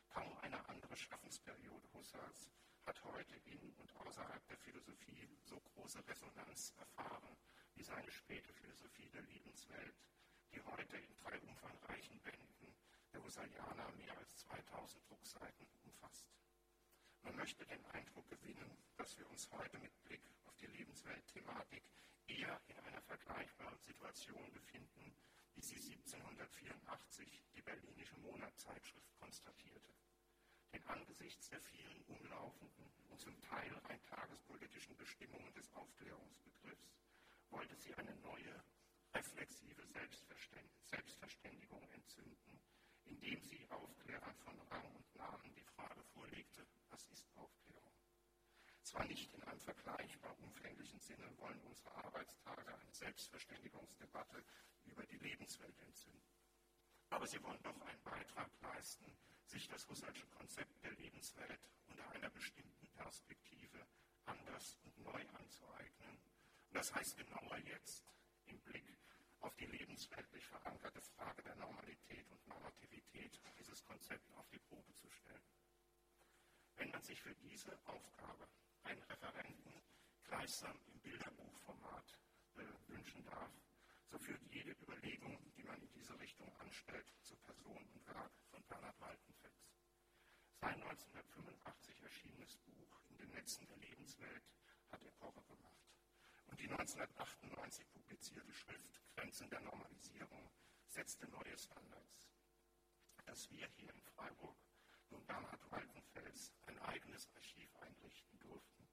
Kaum 0.09 0.37
eine 0.39 0.67
andere 0.69 0.97
Schaffensperiode 0.97 1.89
Husserls 1.93 2.51
hat 2.89 3.05
heute 3.05 3.37
in 3.45 3.61
und 3.77 3.97
außerhalb 3.97 4.49
der 4.49 4.57
Philosophie 4.57 5.29
so 5.45 5.61
große 5.61 6.01
Resonanz 6.09 6.73
erfahren 6.79 7.37
wie 7.75 7.83
seine 7.83 8.11
späte 8.11 8.51
Philosophie 8.55 9.11
der 9.11 9.21
Lebenswelt, 9.25 9.95
die 10.51 10.63
heute 10.63 10.97
in 10.97 11.15
drei 11.19 11.39
umfangreichen 11.41 12.19
Bänden 12.21 12.75
der 13.13 13.23
Husserlianer 13.23 13.93
mehr 13.93 14.17
als 14.17 14.39
2000 14.39 15.07
Druckseiten 15.07 15.67
umfasst. 15.85 16.33
Man 17.21 17.37
möchte 17.37 17.67
den 17.67 17.85
Eindruck 17.93 18.27
gewinnen, 18.31 18.79
dass 18.97 19.19
wir 19.19 19.29
uns 19.29 19.51
heute 19.51 19.79
mit 19.81 19.93
Blick 20.05 20.23
auf 20.47 20.57
die 20.57 20.69
Lebensweltthematik 20.69 21.83
eher 22.27 22.59
in 22.69 22.79
einer 22.79 23.03
vergleichbaren 23.03 23.79
Situation 23.81 24.51
befinden, 24.55 25.15
wie 25.57 25.61
sie 25.61 25.77
1784 25.77 27.43
die 27.55 27.63
Berlinische 27.63 28.17
Monatzeitschrift 28.21 29.15
konstatierte. 29.21 29.93
Denn 30.73 30.85
angesichts 30.87 31.49
der 31.49 31.61
vielen 31.61 32.03
umlaufenden 32.07 32.93
und 33.09 33.21
zum 33.21 33.41
Teil 33.43 33.73
rein 33.89 34.01
tagespolitischen 34.05 34.97
Bestimmungen 34.97 35.53
des 35.55 35.73
Aufklärungsbegriffs 35.75 36.95
wollte 37.51 37.77
sie 37.77 37.95
eine 37.95 38.15
neue, 38.17 38.63
reflexive 39.15 39.83
Selbstverständigung 40.89 41.83
entzünden, 41.91 42.61
indem 43.05 43.43
sie 43.43 43.67
Aufklärern 43.71 44.35
von 44.37 44.59
Rang 44.71 44.95
und 44.95 45.15
Namen 45.17 45.55
die 45.55 45.65
Frage 45.65 46.03
vorlegte, 46.15 46.67
was 46.91 47.07
ist 47.09 47.27
Aufklärung? 47.35 47.93
Zwar 48.83 49.05
nicht 49.07 49.33
in 49.35 49.43
einem 49.43 49.61
vergleichbar 49.61 50.39
umfänglichen 50.39 51.01
Sinne 51.01 51.31
wollen 51.39 51.61
unsere 51.63 51.95
Arbeitstage 51.95 52.75
eine 52.75 52.93
Selbstverständigungsdebatte 52.93 54.45
über 54.87 55.05
die 55.07 55.19
Lebenswelt 55.19 55.79
entzünden. 55.81 56.23
Aber 57.11 57.27
sie 57.27 57.43
wollen 57.43 57.63
doch 57.63 57.81
einen 57.81 58.03
Beitrag 58.03 58.51
leisten, 58.63 59.17
sich 59.45 59.69
das 59.69 59.89
Husserlsche 59.89 60.28
Konzept 60.59 60.83
der 60.83 60.93
Lebenswelt 60.95 61.61
unter 61.87 62.11
einer 62.11 62.31
bestimmten 62.31 62.89
Perspektive 62.89 63.87
anders 64.25 64.77
und 64.83 64.99
neu 65.05 65.25
anzueignen. 65.35 66.19
Und 66.67 66.75
das 66.75 66.93
heißt 66.93 67.17
genauer 67.17 67.59
jetzt 67.59 68.05
im 68.47 68.59
Blick 68.63 68.99
auf 69.39 69.55
die 69.55 69.67
lebensweltlich 69.67 70.45
verankerte 70.47 71.01
Frage 71.01 71.45
der 71.45 71.55
Normalität 71.55 72.29
und 72.29 72.45
Normativität 72.49 73.41
dieses 73.57 73.85
Konzept 73.85 74.29
auf 74.33 74.49
die 74.49 74.59
Probe 74.59 74.93
zu 74.95 75.09
stellen. 75.09 75.47
Wenn 76.75 76.91
man 76.91 77.03
sich 77.03 77.23
für 77.23 77.37
diese 77.37 77.79
Aufgabe 77.85 78.49
einen 78.83 79.03
Referenten 79.03 79.81
gleichsam 80.25 80.77
im 80.87 80.99
Bilderbuchformat 81.03 82.19
äh, 82.57 82.65
wünschen 82.89 83.25
darf, 83.27 83.53
so 84.11 84.19
führt 84.19 84.43
jede 84.51 84.73
Überlegung, 84.73 85.39
die 85.57 85.63
man 85.63 85.81
in 85.81 85.93
diese 85.93 86.19
Richtung 86.19 86.53
anstellt, 86.57 87.15
zu 87.23 87.37
Person 87.37 87.87
und 87.95 88.07
Werk 88.09 88.33
von 88.51 88.61
Bernhard 88.65 89.01
Waltenfels. 89.01 89.78
Sein 90.61 90.83
1985 90.83 92.03
erschienenes 92.03 92.57
Buch 92.57 93.01
In 93.11 93.19
den 93.19 93.31
Netzen 93.31 93.65
der 93.69 93.77
Lebenswelt 93.77 94.43
hat 94.91 95.01
Epoche 95.05 95.41
gemacht. 95.45 95.87
Und 96.47 96.61
die 96.61 96.69
1998 96.69 97.89
publizierte 97.93 98.53
Schrift 98.53 99.01
Grenzen 99.15 99.49
der 99.51 99.61
Normalisierung 99.61 100.51
setzte 100.89 101.29
neue 101.29 101.57
Standards. 101.57 102.33
Dass 103.25 103.49
wir 103.51 103.69
hier 103.77 103.95
in 103.95 104.03
Freiburg 104.03 104.57
nun 105.11 105.25
Bernhard 105.27 105.71
Waltenfels 105.71 106.53
ein 106.67 106.79
eigenes 106.81 107.29
Archiv 107.37 107.77
einrichten 107.77 108.41
durften, 108.41 108.89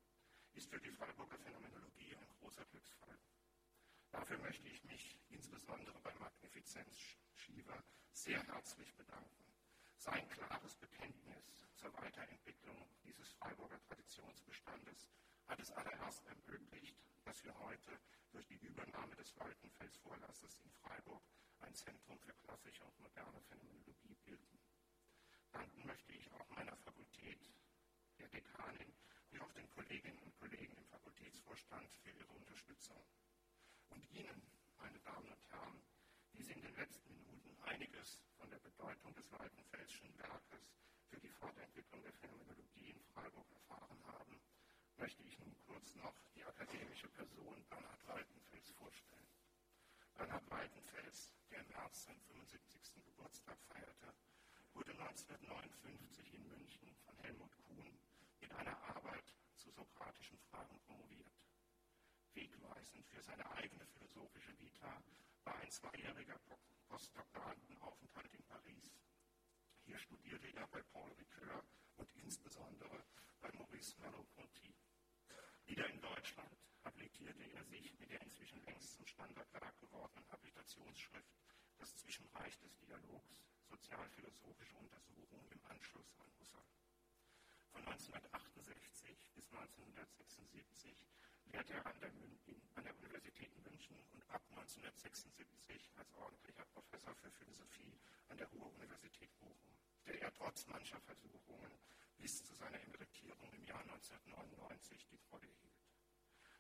ist 0.53 0.69
für 0.69 0.79
die 0.79 0.91
Freiburger 0.91 1.39
Phänomenologie 1.39 2.15
ein 2.15 2.29
großer 2.39 2.65
Glücksfall. 2.65 3.17
Dafür 4.11 4.37
möchte 4.37 4.67
ich 4.67 4.83
mich 4.83 5.19
insbesondere 5.29 5.99
bei 6.01 6.13
Magnifizenz 6.15 7.17
Schiever 7.33 7.83
sehr 8.11 8.43
herzlich 8.43 8.93
bedanken. 8.93 9.54
Sein 9.97 10.27
klares 10.29 10.75
Bekenntnis 10.75 11.65
zur 11.75 11.93
Weiterentwicklung 11.93 12.77
dieses 13.03 13.31
Freiburger 13.33 13.79
Traditionsbestandes 13.87 15.09
hat 15.47 15.59
es 15.59 15.71
allererst 15.71 16.25
ermöglicht, 16.25 16.97
dass 17.23 17.43
wir 17.43 17.57
heute 17.59 17.99
durch 18.31 18.45
die 18.47 18.57
Übernahme 18.57 19.15
des 19.15 19.35
Waltenfels 19.37 19.97
Vorlasses 19.97 20.59
in 20.59 20.71
Freiburg 20.71 21.23
ein 21.61 21.73
Zentrum 21.73 22.19
für 22.19 22.33
klassische 22.33 22.83
und 22.83 22.99
moderne 22.99 23.41
Phänomenologie 23.41 24.15
bilden. 24.25 24.59
Danken 25.51 25.85
möchte 25.85 26.13
ich 26.13 26.31
auch 26.33 26.49
meiner 26.49 26.75
Fakultät, 26.77 27.49
der 28.19 28.27
Dekanin, 28.27 28.93
wie 29.31 29.39
auch 29.39 29.51
den 29.53 29.69
Kolleginnen 29.71 30.19
und 30.19 30.37
Kollegen 30.39 30.75
im 30.77 30.85
Fakultätsvorstand 30.85 31.89
für 32.03 32.11
ihre 32.11 32.33
Unterstützung. 32.33 33.01
Und 33.89 34.03
Ihnen, 34.11 34.41
meine 34.77 34.99
Damen 34.99 35.27
und 35.27 35.49
Herren, 35.49 35.81
die 36.35 36.43
Sie 36.43 36.51
in 36.51 36.61
den 36.61 36.75
letzten 36.75 37.13
Minuten 37.15 37.55
einiges 37.63 38.19
von 38.37 38.49
der 38.49 38.59
Bedeutung 38.59 39.15
des 39.15 39.31
Waltenfelschen 39.31 40.11
Werkes 40.19 40.75
für 41.09 41.19
die 41.21 41.29
Fortentwicklung 41.29 42.03
der 42.03 42.11
Phänomenologie 42.11 42.91
in 42.91 42.99
Freiburg 43.13 43.47
erfahren 43.53 43.99
haben, 44.05 44.41
möchte 44.97 45.23
ich 45.23 45.39
nun 45.39 45.55
kurz 45.65 45.95
noch 45.95 46.13
die 46.35 46.43
akademische 46.43 47.07
Person 47.09 47.63
Bernhard 47.69 48.07
Waltenfels 48.07 48.69
vorstellen. 48.71 49.31
Bernhard 50.15 50.49
Waltenfels, 50.51 51.31
der 51.49 51.61
im 51.61 51.67
März 51.69 52.03
seinen 52.03 52.21
75. 52.27 53.05
Geburtstag 53.05 53.57
feierte, 53.69 54.13
wurde 54.73 54.91
1959 54.91 56.33
in 56.33 56.47
München 56.49 56.95
von 57.05 57.15
Helmut 57.19 57.55
Kuhn 57.63 57.97
mit 58.41 58.51
einer 58.53 58.77
Arbeit 58.91 59.33
zu 59.55 59.71
sokratischen 59.71 60.37
Fragen 60.51 60.77
promoviert. 60.85 61.31
Wegweisend 62.33 63.07
für 63.07 63.21
seine 63.21 63.49
eigene 63.51 63.85
philosophische 63.87 64.51
Vita 64.59 65.01
war 65.45 65.55
ein 65.59 65.69
zweijähriger 65.69 66.39
Postdoktorandenaufenthalt 66.87 68.33
in 68.33 68.43
Paris. 68.45 68.99
Hier 69.85 69.99
studierte 69.99 70.47
er 70.55 70.67
bei 70.67 70.81
Paul 70.91 71.11
Ricoeur 71.11 71.63
und 71.97 72.11
insbesondere 72.15 73.05
bei 73.39 73.51
Maurice 73.51 73.95
Merleau-Ponty. 73.99 74.73
Wieder 75.65 75.87
in 75.87 76.01
Deutschland 76.01 76.57
habilitierte 76.83 77.43
er 77.43 77.63
sich 77.63 77.93
mit 77.99 78.09
der 78.09 78.21
inzwischen 78.21 78.63
längst 78.65 78.93
zum 78.93 79.05
Standardwerk 79.05 79.79
gewordenen 79.79 80.27
Habilitationsschrift 80.31 81.35
Das 81.77 81.95
Zwischenreich 81.95 82.57
des 82.59 82.75
Dialogs, 82.79 83.37
sozialphilosophische 83.69 84.77
Untersuchungen 84.77 85.51
im 85.51 85.63
Anschluss 85.65 86.15
an 86.17 86.31
Husserl. 86.39 86.65
Von 87.71 87.85
1968 87.85 89.31
bis 89.35 89.47
1976 89.51 90.97
lehrte 91.51 91.73
er 91.73 91.85
an 91.85 91.99
der, 91.99 92.11
an 92.75 92.83
der 92.83 92.97
Universität 92.97 93.51
München 93.63 93.97
und 94.13 94.23
ab 94.29 94.41
1976 94.49 95.91
als 95.95 96.13
ordentlicher 96.13 96.65
Professor 96.73 97.13
für 97.15 97.31
Philosophie 97.31 97.99
an 98.29 98.37
der 98.37 98.47
Ruhr-Universität 98.47 99.29
Bochum, 99.39 99.77
der 100.07 100.21
er 100.21 100.33
trotz 100.33 100.65
mancher 100.67 100.99
Versuchungen 101.01 101.71
bis 102.17 102.43
zu 102.43 102.55
seiner 102.55 102.81
Emeritierung 102.81 103.51
im 103.53 103.63
Jahr 103.65 103.81
1999 103.81 105.07
die 105.11 105.19
Treue 105.19 105.47
hielt. 105.61 105.85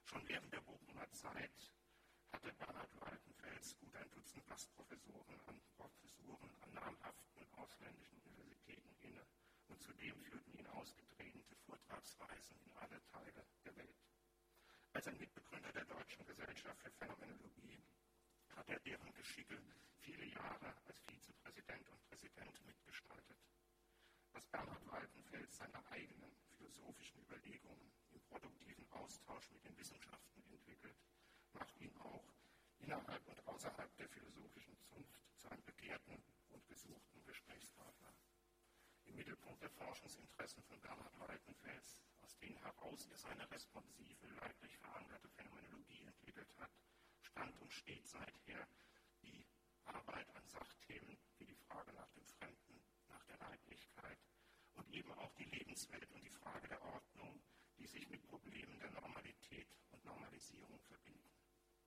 Schon 0.03 0.27
während 0.27 0.53
der 0.53 0.61
Bochumer 0.61 1.09
Zeit 1.11 1.71
hatte 2.31 2.53
Bernhard 2.53 3.01
Waltenfels 3.01 3.75
gut 3.79 3.95
ein 3.95 4.11
Dutzend 4.11 4.45
Gastprofessoren 4.45 5.39
an 5.47 5.61
Professuren 5.75 6.55
an 6.61 6.73
namhaften 6.73 7.47
ausländischen 7.53 8.21
Universitäten 8.21 8.95
inne 8.99 9.25
und 9.67 9.81
zudem 9.81 10.19
führten 10.19 10.53
ihn 10.53 10.67
ausgedehnte 10.67 11.55
Vortragsreisen 11.65 12.57
in 12.65 12.73
alle 12.73 13.01
Teile 13.05 13.45
der 13.63 13.75
Welt. 13.77 14.14
Als 14.95 15.09
ein 15.09 15.17
Mitbegründer 15.17 15.73
der 15.73 15.83
Deutschen 15.83 16.25
Gesellschaft 16.25 16.81
für 16.81 16.89
Phänomenologie 16.91 17.83
hat 18.55 18.69
er 18.69 18.79
deren 18.79 19.13
Geschicke 19.13 19.59
viele 19.99 20.23
Jahre 20.23 20.73
als 20.87 21.01
Vizepräsident 21.01 21.89
und 21.89 22.01
Präsident 22.07 22.65
mitgestaltet. 22.65 23.37
Was 24.31 24.47
Bernhard 24.47 24.87
Waltenfels 24.87 25.57
seine 25.57 25.85
eigenen 25.91 26.31
philosophischen 26.47 27.19
Überlegungen 27.23 27.91
im 28.13 28.21
produktiven 28.21 28.89
Austausch 28.91 29.51
mit 29.51 29.65
den 29.65 29.77
Wissenschaften 29.77 30.41
entwickelt, 30.49 30.95
macht 31.51 31.77
ihn 31.81 31.93
auch 31.97 32.31
innerhalb 32.79 33.27
und 33.27 33.45
außerhalb 33.47 33.93
der 33.97 34.07
philosophischen 34.07 34.77
Zunft 34.79 35.19
zu 35.35 35.49
einem 35.49 35.65
begehrten 35.65 36.23
und 36.51 36.65
gesuchten 36.69 37.21
Gesprächspartner. 37.25 38.15
Im 39.03 39.15
Mittelpunkt 39.17 39.61
der 39.61 39.71
Forschungsinteressen 39.71 40.63
von 40.63 40.79
Bernhard 40.79 41.19
Waltenfels, 41.19 41.99
aus 42.25 42.37
denen 42.39 42.57
heraus 42.57 43.05
er 43.11 43.17
seine 43.17 43.51
responsive, 43.51 44.25
leiblich 44.41 44.75
verankerte 44.79 45.29
Phänomenologie 45.29 46.05
entwickelt 46.05 46.49
hat, 46.57 46.71
stand 47.21 47.61
und 47.61 47.71
steht 47.71 48.07
seither 48.07 48.67
die 49.21 49.45
Arbeit 49.83 50.27
an 50.35 50.47
Sachthemen 50.47 51.19
wie 51.37 51.45
die 51.45 51.61
Frage 51.67 51.93
nach 51.93 52.09
dem 52.13 52.25
Fremden, 52.25 52.81
nach 53.09 53.23
der 53.25 53.37
Leiblichkeit 53.37 54.17
und 54.73 54.89
eben 54.89 55.11
auch 55.13 55.35
die 55.35 55.43
Lebenswelt 55.43 56.11
und 56.13 56.23
die 56.23 56.31
Frage 56.31 56.67
der 56.67 56.81
Ordnung, 56.81 57.43
die 57.77 57.85
sich 57.85 58.09
mit 58.09 58.23
Problemen 58.23 58.79
der 58.79 58.89
Normalität 58.89 59.67
und 59.91 60.03
Normalisierung 60.03 60.79
verbinden. 60.81 61.29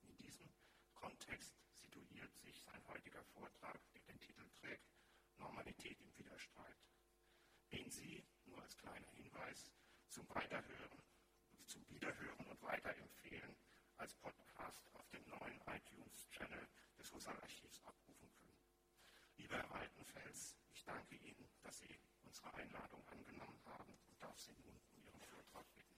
In 0.03 0.17
diesem 0.19 0.49
Kontext 0.95 1.57
situiert 1.73 2.33
sich 2.37 2.63
sein 2.63 2.87
heutiger 2.87 3.25
Vortrag, 3.35 3.81
der 3.93 4.03
den 4.03 4.21
Titel 4.21 4.49
trägt, 4.61 4.87
Normalität 5.37 6.01
im 6.01 6.17
Widerstreit, 6.17 6.79
den 7.73 7.91
Sie, 7.91 8.25
nur 8.45 8.63
als 8.63 8.77
kleiner 8.77 9.11
Hinweis, 9.11 9.73
zum 10.09 10.27
Weiterhören, 10.31 11.03
zum 11.67 11.87
Wiederhören 11.89 12.47
und 12.47 12.63
Weiterempfehlen 12.63 13.57
als 13.97 14.15
Podcast 14.15 14.89
auf 14.95 15.09
dem 15.11 15.23
neuen 15.29 15.61
iTunes-Channel 15.67 16.67
des 16.99 17.13
Husserl-Archivs 17.13 17.83
abrufen 17.85 18.31
können. 18.33 18.57
Lieber 19.37 19.57
Herr 19.57 19.71
Waltenfels, 19.71 20.57
ich 20.73 20.83
danke 20.85 21.17
Ihnen, 21.17 21.49
dass 21.63 21.79
Sie 21.79 22.01
unsere 22.23 22.55
Einladung 22.55 23.07
angenommen 23.09 23.61
haben 23.67 23.99
und 24.07 24.23
darf 24.23 24.39
Sie 24.39 24.53
nun 24.53 24.81
um 24.95 25.03
Ihren 25.03 25.21
Vortrag 25.21 25.67
bitten. 25.75 25.98